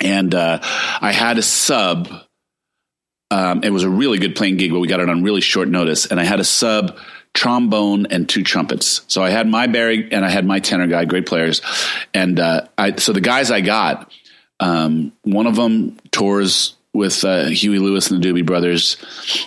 [0.00, 0.58] and uh,
[1.00, 2.08] i had a sub
[3.32, 5.68] um, it was a really good playing gig, but we got it on really short
[5.68, 6.04] notice.
[6.06, 6.98] And I had a sub
[7.34, 9.02] trombone and two trumpets.
[9.08, 11.62] So I had my Barry and I had my tenor guy, great players.
[12.12, 14.12] And uh, I, so the guys I got,
[14.58, 18.94] um, one of them tours with uh, Huey Lewis and the Doobie Brothers.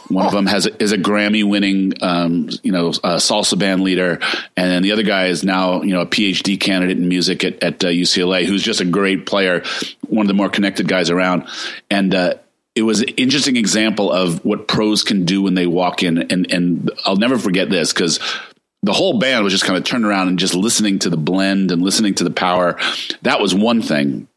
[0.08, 4.20] One of them has is a Grammy winning, um, you know, uh, salsa band leader,
[4.56, 7.62] and then the other guy is now you know a PhD candidate in music at,
[7.62, 9.64] at uh, UCLA, who's just a great player,
[10.08, 11.48] one of the more connected guys around,
[11.90, 12.40] and.
[12.76, 16.52] It was an interesting example of what pros can do when they walk in, and
[16.52, 18.20] and I'll never forget this because
[18.84, 21.72] the whole band was just kind of turned around and just listening to the blend
[21.72, 22.78] and listening to the power.
[23.22, 24.28] That was one thing.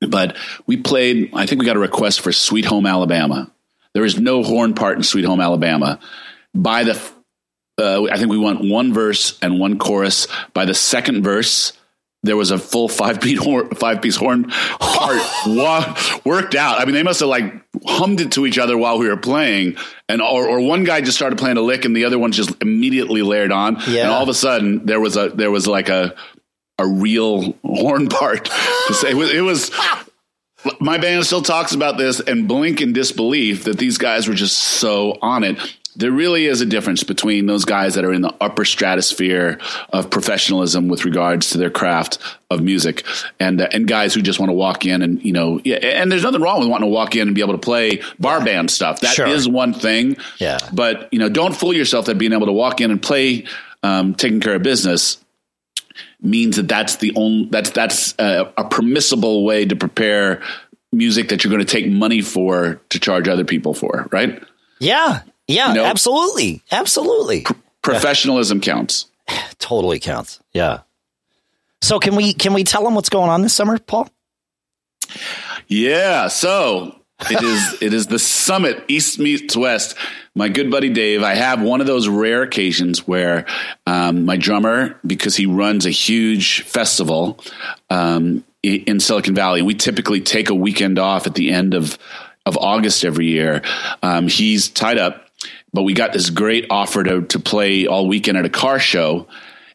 [0.00, 3.50] But we played, I think we got a request for Sweet Home Alabama.
[3.94, 6.00] There is no horn part in Sweet Home Alabama.
[6.52, 7.00] By the,
[7.78, 10.26] uh, I think we want one verse and one chorus.
[10.52, 11.72] By the second verse,
[12.24, 14.44] there was a full five beat horn, five piece horn
[14.80, 16.80] part wa- worked out.
[16.80, 17.52] I mean, they must have like
[17.86, 19.76] hummed it to each other while we were playing,
[20.08, 22.50] and or, or one guy just started playing a lick, and the other one just
[22.60, 24.02] immediately layered on, Yeah.
[24.04, 26.14] and all of a sudden there was a there was like a
[26.78, 28.46] a real horn part
[28.88, 29.70] to say it was, it was
[30.80, 34.56] my band still talks about this and blink in disbelief that these guys were just
[34.56, 35.58] so on it
[35.96, 39.58] there really is a difference between those guys that are in the upper stratosphere
[39.92, 42.18] of professionalism with regards to their craft
[42.50, 43.04] of music
[43.38, 46.10] and uh, and guys who just want to walk in and you know yeah and
[46.10, 48.44] there's nothing wrong with wanting to walk in and be able to play bar yeah.
[48.44, 49.00] band stuff.
[49.00, 49.26] That sure.
[49.26, 50.16] is one thing.
[50.38, 50.58] Yeah.
[50.72, 53.46] But you know don't fool yourself that being able to walk in and play
[53.82, 55.18] um, taking care of business
[56.20, 60.42] means that that's the only that's that's a, a permissible way to prepare
[60.92, 64.42] music that you're going to take money for to charge other people for right?
[64.80, 67.42] Yeah yeah, you know, absolutely, absolutely.
[67.42, 67.52] Pr-
[67.82, 68.64] professionalism yeah.
[68.64, 69.06] counts.
[69.58, 70.40] totally counts.
[70.52, 70.80] Yeah.
[71.82, 74.08] So can we can we tell them what's going on this summer, Paul?
[75.68, 76.28] Yeah.
[76.28, 76.98] So
[77.30, 79.96] it is it is the summit East meets West.
[80.34, 83.46] My good buddy Dave, I have one of those rare occasions where
[83.86, 87.38] um, my drummer, because he runs a huge festival
[87.88, 91.98] um, in Silicon Valley, we typically take a weekend off at the end of
[92.46, 93.62] of August every year.
[94.02, 95.23] Um, he's tied up
[95.74, 99.26] but we got this great offer to, to play all weekend at a car show.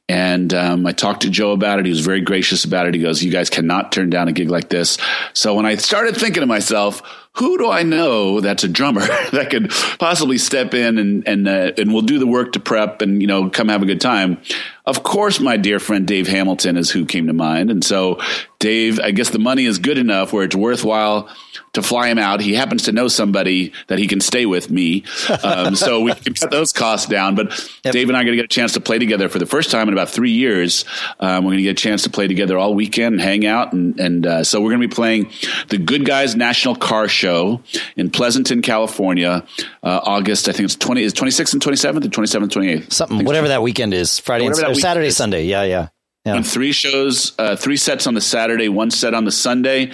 [0.08, 1.86] And um, I talked to Joe about it.
[1.86, 2.96] He was very gracious about it.
[2.96, 4.98] He goes, You guys cannot turn down a gig like this.
[5.34, 9.50] So when I started thinking to myself, who do I know that's a drummer that
[9.50, 13.22] could possibly step in and and uh, and will do the work to prep and
[13.22, 14.42] you know come have a good time?
[14.86, 18.20] Of course, my dear friend Dave Hamilton is who came to mind, and so
[18.60, 21.30] Dave, I guess the money is good enough where it's worthwhile
[21.74, 22.42] to fly him out.
[22.42, 25.06] He happens to know somebody that he can stay with me,
[25.44, 27.36] um, so we can cut those costs down.
[27.36, 27.52] But
[27.86, 27.94] yep.
[27.94, 29.72] Dave and I are going to get a chance to play together for the first
[29.72, 30.84] time in about three years.
[31.20, 33.72] Um, we're going to get a chance to play together all weekend and hang out,
[33.72, 35.32] and and uh, so we're going to be playing
[35.70, 37.62] the Good Guys National Car Show
[37.98, 39.46] in Pleasanton, California,
[39.84, 40.48] uh, August.
[40.48, 42.94] I think it's twenty is twenty sixth and twenty seventh, or twenty seventh, twenty eighth.
[42.94, 45.18] Something, whatever that weekend is, Friday and, or Saturday, is.
[45.18, 45.46] Sunday.
[45.46, 45.90] Yeah, yeah.
[46.26, 46.36] Yeah.
[46.36, 49.92] And three shows, uh, three sets on the Saturday, one set on the Sunday.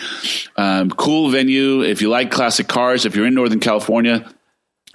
[0.58, 1.84] Um, cool venue.
[1.84, 4.28] If you like classic cars, if you're in Northern California,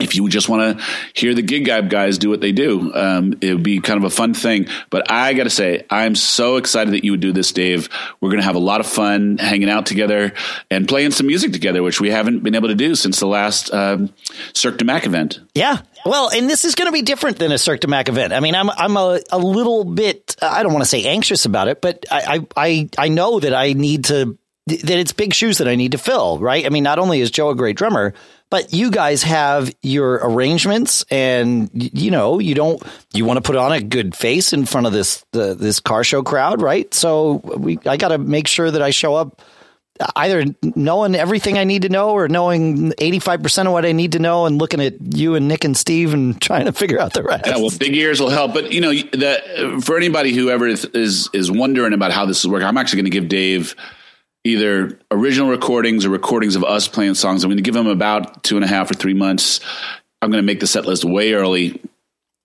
[0.01, 0.85] if you just want to
[1.15, 4.05] hear the gig gab guys do what they do, um, it would be kind of
[4.05, 4.67] a fun thing.
[4.91, 7.89] But I got to say, I'm so excited that you would do this, Dave.
[8.21, 10.33] We're going to have a lot of fun hanging out together
[10.71, 13.73] and playing some music together, which we haven't been able to do since the last
[13.73, 14.13] um,
[14.55, 15.41] Cirque du Mac event.
[15.55, 15.83] Yeah.
[16.05, 18.33] Well, and this is going to be different than a Cirque du Mac event.
[18.33, 21.69] I mean, I'm I'm a, a little bit I don't want to say anxious about
[21.69, 24.39] it, but I, I I know that I need to
[24.71, 26.65] that it's big shoes that I need to fill, right?
[26.65, 28.15] I mean, not only is Joe a great drummer,
[28.51, 33.57] but you guys have your arrangements and you know, you don't you want to put
[33.57, 36.93] on a good face in front of this the, this car show crowd, right?
[36.93, 39.41] So we I got to make sure that I show up
[40.01, 44.13] uh, either knowing everything I need to know or knowing 85% of what I need
[44.13, 47.13] to know and looking at you and Nick and Steve and trying to figure out
[47.13, 47.47] the rest.
[47.47, 48.55] Yeah, well, big ears will help.
[48.55, 52.39] But, you know, that for anybody who ever is, is, is wondering about how this
[52.39, 53.77] is working, I'm actually going to give Dave–
[54.45, 57.45] either original recordings or recordings of us playing songs.
[57.45, 59.61] I'm going to give them about two and a half or three months.
[60.23, 61.81] I'm going to make the set list way early.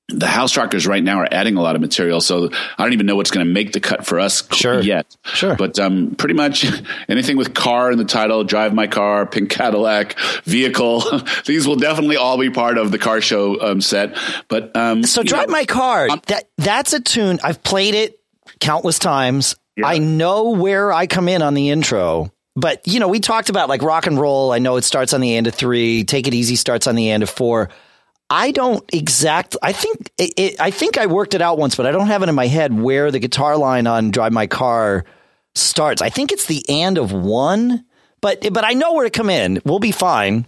[0.10, 3.08] The house rockers right now are adding a lot of material, so I don't even
[3.08, 4.80] know what's going to make the cut for us sure.
[4.80, 5.18] yet.
[5.24, 6.64] Sure, but um, pretty much
[7.10, 11.04] anything with car in the title, drive my car, pink Cadillac, vehicle,
[11.48, 14.16] these will definitely all be part of the car show um, set.
[14.48, 16.08] But um, so, drive know, my car.
[16.28, 18.20] that that's a tune I've played it
[18.60, 19.56] countless times.
[19.78, 19.88] Yeah.
[19.88, 23.70] I know where I come in on the intro, but you know, we talked about
[23.70, 24.52] like rock and roll.
[24.52, 26.04] I know it starts on the end of three.
[26.04, 27.70] Take it easy starts on the end of four.
[28.30, 29.56] I don't exact.
[29.62, 32.24] I think it, it, I think I worked it out once, but I don't have
[32.24, 35.06] it in my head where the guitar line on "Drive My Car"
[35.54, 36.02] starts.
[36.02, 37.86] I think it's the end of one,
[38.22, 39.62] but but I know where to come in.
[39.66, 40.48] We'll be fine.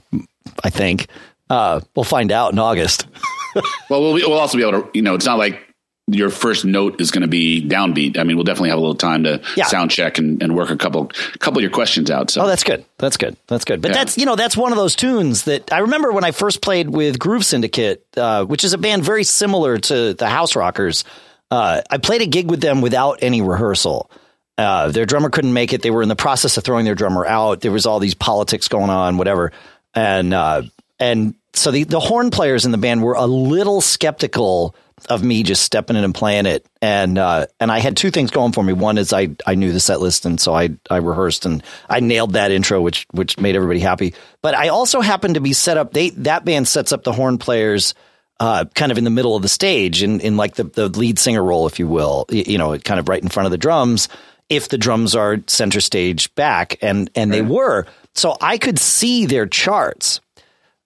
[0.63, 1.07] I think
[1.49, 3.07] uh, we'll find out in August.
[3.89, 4.89] well, we'll we'll also be able to.
[4.93, 5.66] You know, it's not like
[6.09, 8.17] your first note is going to be downbeat.
[8.17, 9.65] I mean, we'll definitely have a little time to yeah.
[9.65, 12.31] sound check and, and work a couple couple of your questions out.
[12.31, 12.85] So, oh, that's good.
[12.97, 13.35] That's good.
[13.47, 13.81] That's good.
[13.81, 13.95] But yeah.
[13.95, 16.89] that's you know that's one of those tunes that I remember when I first played
[16.89, 21.03] with Groove Syndicate, uh, which is a band very similar to the House Rockers.
[21.51, 24.09] Uh, I played a gig with them without any rehearsal.
[24.57, 25.81] Uh, their drummer couldn't make it.
[25.81, 27.61] They were in the process of throwing their drummer out.
[27.61, 29.51] There was all these politics going on, whatever,
[29.93, 30.63] and uh,
[30.99, 34.73] and so the the horn players in the band were a little skeptical
[35.09, 36.65] of me just stepping in and playing it.
[36.81, 38.73] And uh, and I had two things going for me.
[38.73, 41.99] One is I I knew the set list, and so I I rehearsed and I
[41.99, 44.13] nailed that intro, which which made everybody happy.
[44.41, 45.93] But I also happened to be set up.
[45.93, 47.93] They that band sets up the horn players.
[48.39, 51.17] Uh, kind of in the middle of the stage, in, in like the, the lead
[51.17, 53.57] singer role, if you will, you, you know, kind of right in front of the
[53.57, 54.09] drums.
[54.47, 57.37] If the drums are center stage back, and and right.
[57.37, 60.21] they were, so I could see their charts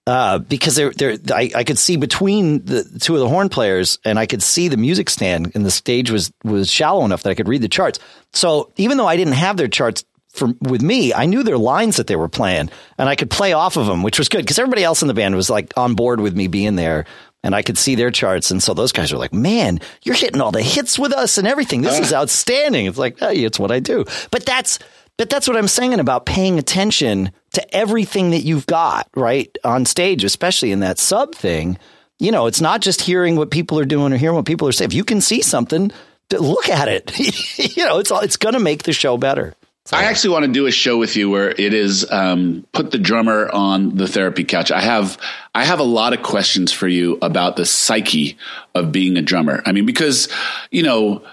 [0.06, 3.98] uh, because they're, they're, I, I could see between the two of the horn players
[4.04, 7.30] and I could see the music stand and the stage was, was shallow enough that
[7.30, 7.98] I could read the charts.
[8.32, 11.98] So even though I didn't have their charts for, with me, I knew their lines
[11.98, 14.58] that they were playing and I could play off of them, which was good because
[14.58, 17.04] everybody else in the band was like on board with me being there.
[17.44, 18.50] and I could see their charts.
[18.50, 21.46] And so those guys were like, man, you're hitting all the hits with us and
[21.46, 21.82] everything.
[21.82, 22.86] This is outstanding.
[22.86, 24.04] It's like, hey, it's what I do.
[24.30, 24.78] But that's,
[25.18, 29.84] but that's what I'm saying about paying attention to everything that you've got right on
[29.84, 31.78] stage, especially in that sub thing.
[32.18, 34.72] You know, it's not just hearing what people are doing or hearing what people are
[34.72, 34.90] saying.
[34.90, 35.90] If you can see something,
[36.30, 37.18] look at it.
[37.76, 39.54] you know, it's all—it's going to make the show better.
[39.84, 39.96] So.
[39.96, 42.98] I actually want to do a show with you where it is um, put the
[42.98, 44.70] drummer on the therapy couch.
[44.70, 45.18] I have
[45.56, 48.38] I have a lot of questions for you about the psyche
[48.76, 49.60] of being a drummer.
[49.66, 50.28] I mean, because
[50.70, 51.24] you know,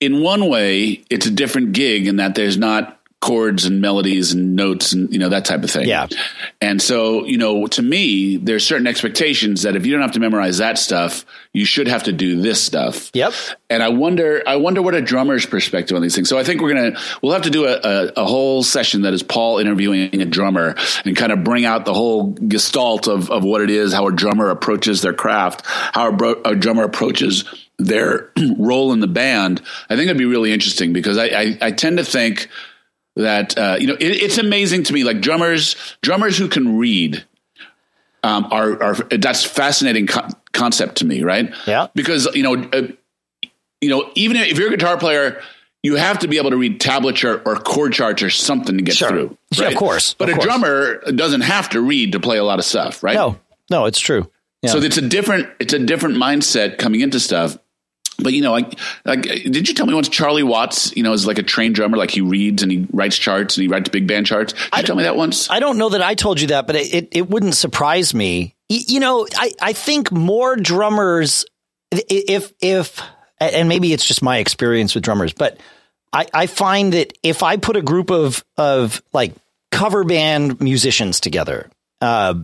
[0.00, 4.54] in one way, it's a different gig in that there's not chords and melodies and
[4.54, 5.88] notes and you know that type of thing.
[5.88, 6.06] Yeah.
[6.60, 10.20] And so, you know, to me, there's certain expectations that if you don't have to
[10.20, 13.10] memorize that stuff, you should have to do this stuff.
[13.14, 13.32] Yep.
[13.70, 16.28] And I wonder, I wonder what a drummer's perspective on these things.
[16.28, 19.14] So I think we're gonna, we'll have to do a, a, a whole session that
[19.14, 23.42] is Paul interviewing a drummer and kind of bring out the whole gestalt of of
[23.42, 27.44] what it is, how a drummer approaches their craft, how a, bro- a drummer approaches
[27.78, 29.62] their role in the band.
[29.88, 32.48] I think it'd be really interesting because I, I, I tend to think
[33.18, 37.24] that uh, you know it, it's amazing to me like drummers drummers who can read
[38.22, 42.88] um, are are that's fascinating co- concept to me right yeah because you know uh,
[43.80, 45.40] you know even if you're a guitar player
[45.82, 48.94] you have to be able to read tablature or chord charts or something to get
[48.94, 49.08] sure.
[49.08, 49.60] through right?
[49.60, 50.46] yeah, of course but of a course.
[50.46, 53.36] drummer doesn't have to read to play a lot of stuff right no
[53.68, 54.30] no it's true
[54.62, 54.70] yeah.
[54.70, 57.58] so it's a different it's a different mindset coming into stuff
[58.18, 61.26] but you know, like, like, did you tell me once Charlie Watts, you know, is
[61.26, 64.08] like a trained drummer, like he reads and he writes charts and he writes big
[64.08, 64.52] band charts?
[64.52, 65.48] Did you tell me that once?
[65.50, 68.56] I don't know that I told you that, but it, it, it wouldn't surprise me.
[68.68, 71.46] You know, I, I think more drummers,
[71.92, 73.00] if, if,
[73.38, 75.58] and maybe it's just my experience with drummers, but
[76.12, 79.32] I, I find that if I put a group of, of like
[79.70, 82.34] cover band musicians together, uh,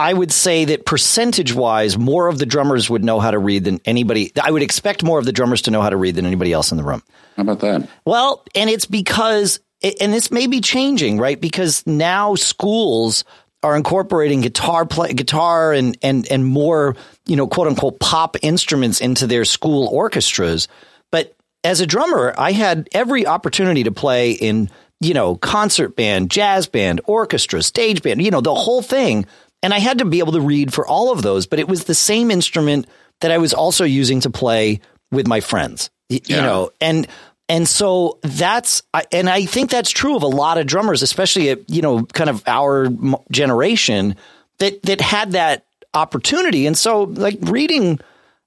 [0.00, 3.64] I would say that percentage wise, more of the drummers would know how to read
[3.64, 4.32] than anybody.
[4.42, 6.70] I would expect more of the drummers to know how to read than anybody else
[6.70, 7.02] in the room.
[7.36, 7.86] How about that?
[8.06, 11.38] Well, and it's because, and this may be changing, right?
[11.38, 13.24] Because now schools
[13.62, 16.96] are incorporating guitar play, guitar and, and, and more,
[17.26, 20.66] you know, quote unquote pop instruments into their school orchestras.
[21.12, 24.70] But as a drummer, I had every opportunity to play in,
[25.02, 29.26] you know, concert band, jazz band, orchestra, stage band, you know, the whole thing
[29.62, 31.84] and I had to be able to read for all of those, but it was
[31.84, 32.86] the same instrument
[33.20, 34.80] that I was also using to play
[35.10, 36.42] with my friends, you yeah.
[36.42, 37.06] know, and,
[37.48, 38.82] and so that's,
[39.12, 42.30] and I think that's true of a lot of drummers, especially at, you know, kind
[42.30, 42.88] of our
[43.30, 44.16] generation
[44.58, 46.66] that, that had that opportunity.
[46.66, 47.98] And so like reading,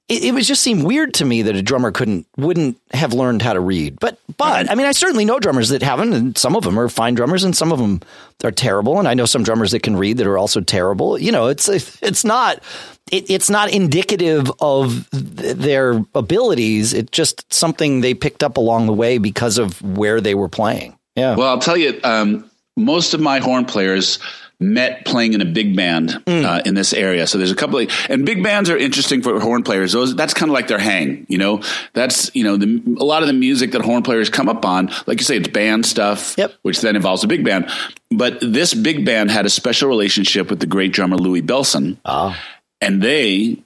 [0.10, 3.42] it, it was just seemed weird to me that a drummer couldn't wouldn't have learned
[3.42, 4.00] how to read.
[4.00, 6.90] But but I mean, I certainly know drummers that haven't, and some of them are
[6.90, 8.02] fine drummers, and some of them
[8.44, 9.00] are terrible.
[9.00, 11.18] And I know some drummers that can read that are also terrible.
[11.18, 12.62] You know, it's it's not
[13.12, 16.94] it, it's not indicative of their abilities.
[16.94, 20.98] It's just something they picked up along the way because of where they were playing.
[21.16, 21.36] Yeah.
[21.36, 24.20] Well, I'll tell you, um, most of my horn players
[24.64, 26.46] met playing in a big band mm.
[26.46, 27.28] uh, in this area.
[27.28, 29.92] So there's a couple of, and big bands are interesting for horn players.
[29.92, 31.62] Those that's kind of like their hang, you know.
[31.94, 34.92] That's you know the, a lot of the music that horn players come up on,
[35.06, 36.54] like you say, it's band stuff, yep.
[36.62, 37.70] which then involves a big band.
[38.10, 42.36] But this big band had a special relationship with the great drummer Louis Bellson, oh.
[42.82, 43.58] and they,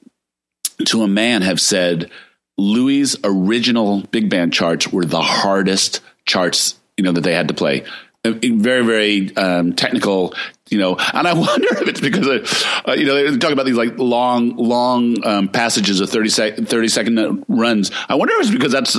[0.85, 2.09] to a man, have said
[2.57, 7.53] Louie's original big band charts were the hardest charts you know that they had to
[7.53, 7.85] play
[8.33, 10.33] very very um, technical
[10.69, 13.65] you know and i wonder if it's because of, uh, you know they talk about
[13.65, 18.41] these like long long um, passages of 30 sec- 30 second runs i wonder if
[18.41, 18.97] it's because that's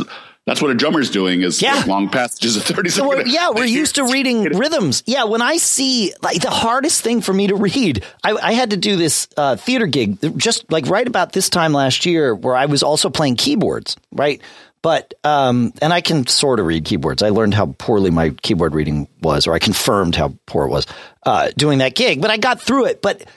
[0.49, 1.85] that's what a drummer's doing is yeah.
[1.87, 3.07] long passages of 30 seconds.
[3.07, 5.03] Well, yeah, we're used to reading rhythms.
[5.05, 8.70] Yeah, when I see like the hardest thing for me to read, I, I had
[8.70, 12.57] to do this uh, theater gig just like right about this time last year where
[12.57, 14.41] I was also playing keyboards, right?
[14.89, 17.22] But um, and I can sort of read keyboards.
[17.22, 20.86] I learned how poorly my keyboard reading was, or I confirmed how poor it was
[21.26, 22.22] uh, doing that gig.
[22.22, 23.03] But I got through it.
[23.03, 23.28] But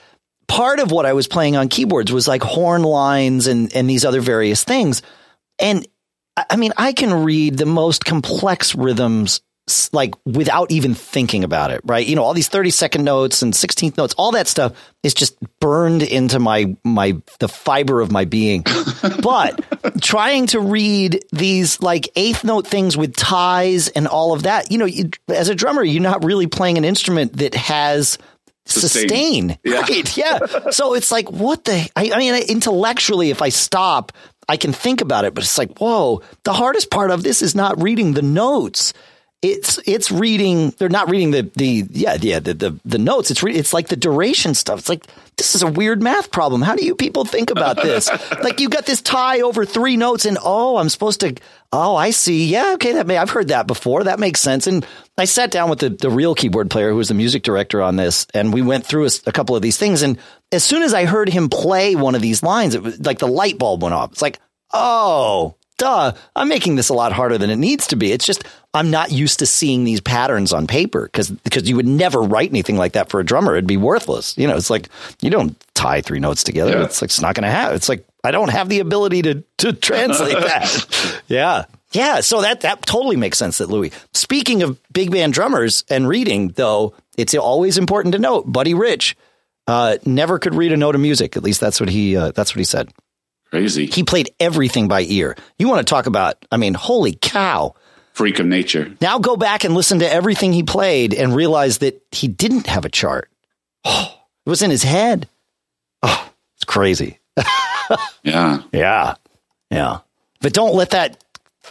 [0.48, 4.06] part of what I was playing on keyboards was like horn lines and and these
[4.06, 5.02] other various things.
[5.58, 5.86] And
[6.48, 9.42] I mean, I can read the most complex rhythms
[9.92, 12.04] like without even thinking about it, right?
[12.04, 15.36] You know, all these 30 second notes and 16th notes, all that stuff is just
[15.60, 18.64] burned into my, my, the fiber of my being.
[19.22, 19.64] but
[20.00, 24.78] trying to read these like eighth note things with ties and all of that, you
[24.78, 28.18] know, you, as a drummer, you're not really playing an instrument that has
[28.64, 29.80] sustain, sustain yeah.
[29.80, 30.16] right?
[30.16, 30.70] Yeah.
[30.70, 34.10] so it's like, what the, I, I mean, intellectually, if I stop,
[34.48, 37.54] I can think about it, but it's like, whoa, the hardest part of this is
[37.54, 38.92] not reading the notes
[39.42, 40.70] it's it's reading.
[40.78, 43.32] They're not reading the the yeah yeah the the, the notes.
[43.32, 44.78] It's re, it's like the duration stuff.
[44.78, 45.04] It's like
[45.36, 46.62] this is a weird math problem.
[46.62, 48.08] How do you people think about this?
[48.42, 51.34] like you got this tie over three notes, and oh, I'm supposed to.
[51.72, 52.46] Oh, I see.
[52.46, 52.92] Yeah, okay.
[52.92, 54.04] That may I've heard that before.
[54.04, 54.68] That makes sense.
[54.68, 54.86] And
[55.18, 57.96] I sat down with the the real keyboard player who was the music director on
[57.96, 60.02] this, and we went through a, a couple of these things.
[60.02, 60.18] And
[60.52, 63.26] as soon as I heard him play one of these lines, it was like the
[63.26, 64.12] light bulb went off.
[64.12, 64.38] It's like,
[64.72, 68.12] oh, duh, I'm making this a lot harder than it needs to be.
[68.12, 71.86] It's just I'm not used to seeing these patterns on paper because because you would
[71.86, 73.54] never write anything like that for a drummer.
[73.54, 74.38] It'd be worthless.
[74.38, 74.88] You know, it's like
[75.20, 76.78] you don't tie three notes together.
[76.78, 76.84] Yeah.
[76.84, 77.74] It's like it's not going to happen.
[77.74, 81.22] It's like I don't have the ability to to translate that.
[81.26, 81.64] yeah.
[81.90, 83.90] Yeah, so that that totally makes sense that Louis.
[84.14, 89.14] Speaking of big band drummers and reading, though, it's always important to note Buddy Rich
[89.66, 91.36] uh, never could read a note of music.
[91.36, 92.90] At least that's what he uh, that's what he said.
[93.52, 93.84] Crazy.
[93.84, 95.36] He played everything by ear.
[95.58, 97.74] You want to talk about, I mean, holy cow.
[98.14, 98.94] Freak of nature.
[99.02, 102.86] Now go back and listen to everything he played and realize that he didn't have
[102.86, 103.30] a chart.
[103.84, 105.28] Oh, it was in his head.
[106.02, 107.20] Oh, it's crazy.
[108.22, 108.62] Yeah.
[108.72, 109.16] Yeah.
[109.70, 109.98] Yeah.
[110.40, 111.22] But don't let that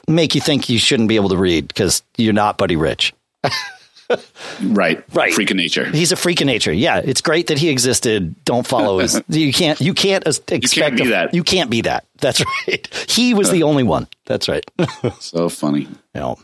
[0.08, 3.14] make you think you shouldn't be able to read because you're not Buddy Rich.
[4.64, 5.04] Right.
[5.14, 5.34] Right.
[5.34, 5.86] Freak of nature.
[5.86, 6.72] He's a freak of nature.
[6.72, 8.36] Yeah, it's great that he existed.
[8.46, 9.22] Don't follow his.
[9.30, 9.80] You can't.
[9.82, 11.34] You can't expect be a- that.
[11.34, 12.06] You can't be that.
[12.20, 12.88] That's right.
[13.10, 14.08] He was the only one.
[14.26, 14.64] That's right.
[15.20, 15.88] So funny.
[16.14, 16.36] Yeah.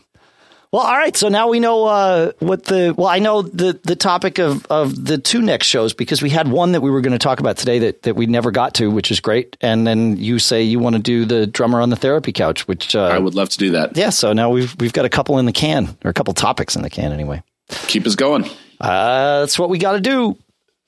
[0.70, 1.16] Well, all right.
[1.16, 2.94] So now we know uh, what the.
[2.96, 6.48] Well, I know the the topic of of the two next shows because we had
[6.48, 8.90] one that we were going to talk about today that that we never got to,
[8.90, 9.56] which is great.
[9.62, 12.94] And then you say you want to do the drummer on the therapy couch, which
[12.94, 13.96] uh, I would love to do that.
[13.96, 14.10] yeah.
[14.10, 16.82] So now we've we've got a couple in the can or a couple topics in
[16.82, 17.42] the can anyway.
[17.68, 18.44] Keep us going.
[18.80, 20.36] Uh, that's what we got to do.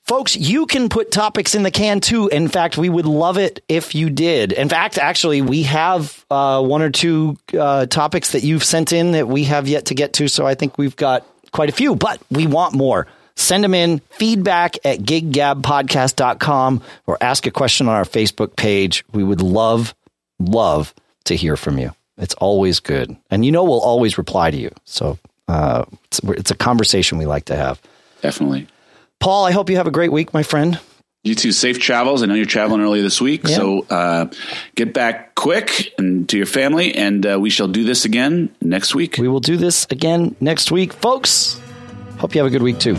[0.03, 2.27] Folks, you can put topics in the can too.
[2.27, 4.51] In fact, we would love it if you did.
[4.51, 9.11] In fact, actually, we have uh, one or two uh, topics that you've sent in
[9.11, 10.27] that we have yet to get to.
[10.27, 13.07] So I think we've got quite a few, but we want more.
[13.35, 19.05] Send them in feedback at giggabpodcast.com or ask a question on our Facebook page.
[19.13, 19.95] We would love,
[20.39, 20.93] love
[21.25, 21.91] to hear from you.
[22.17, 23.15] It's always good.
[23.29, 24.71] And you know, we'll always reply to you.
[24.85, 25.17] So
[25.51, 27.81] uh, it's, it's a conversation we like to have.
[28.21, 28.67] Definitely.
[29.19, 30.79] Paul, I hope you have a great week, my friend.
[31.23, 31.51] You too.
[31.51, 32.23] Safe travels.
[32.23, 33.55] I know you're traveling early this week, Yeah.
[33.55, 34.25] so uh,
[34.75, 38.95] get back quick and to your family, and uh, we shall do this again next
[38.95, 39.17] week.
[39.19, 41.61] We will do this again next week, folks.
[42.17, 42.95] Hope you have a good week too.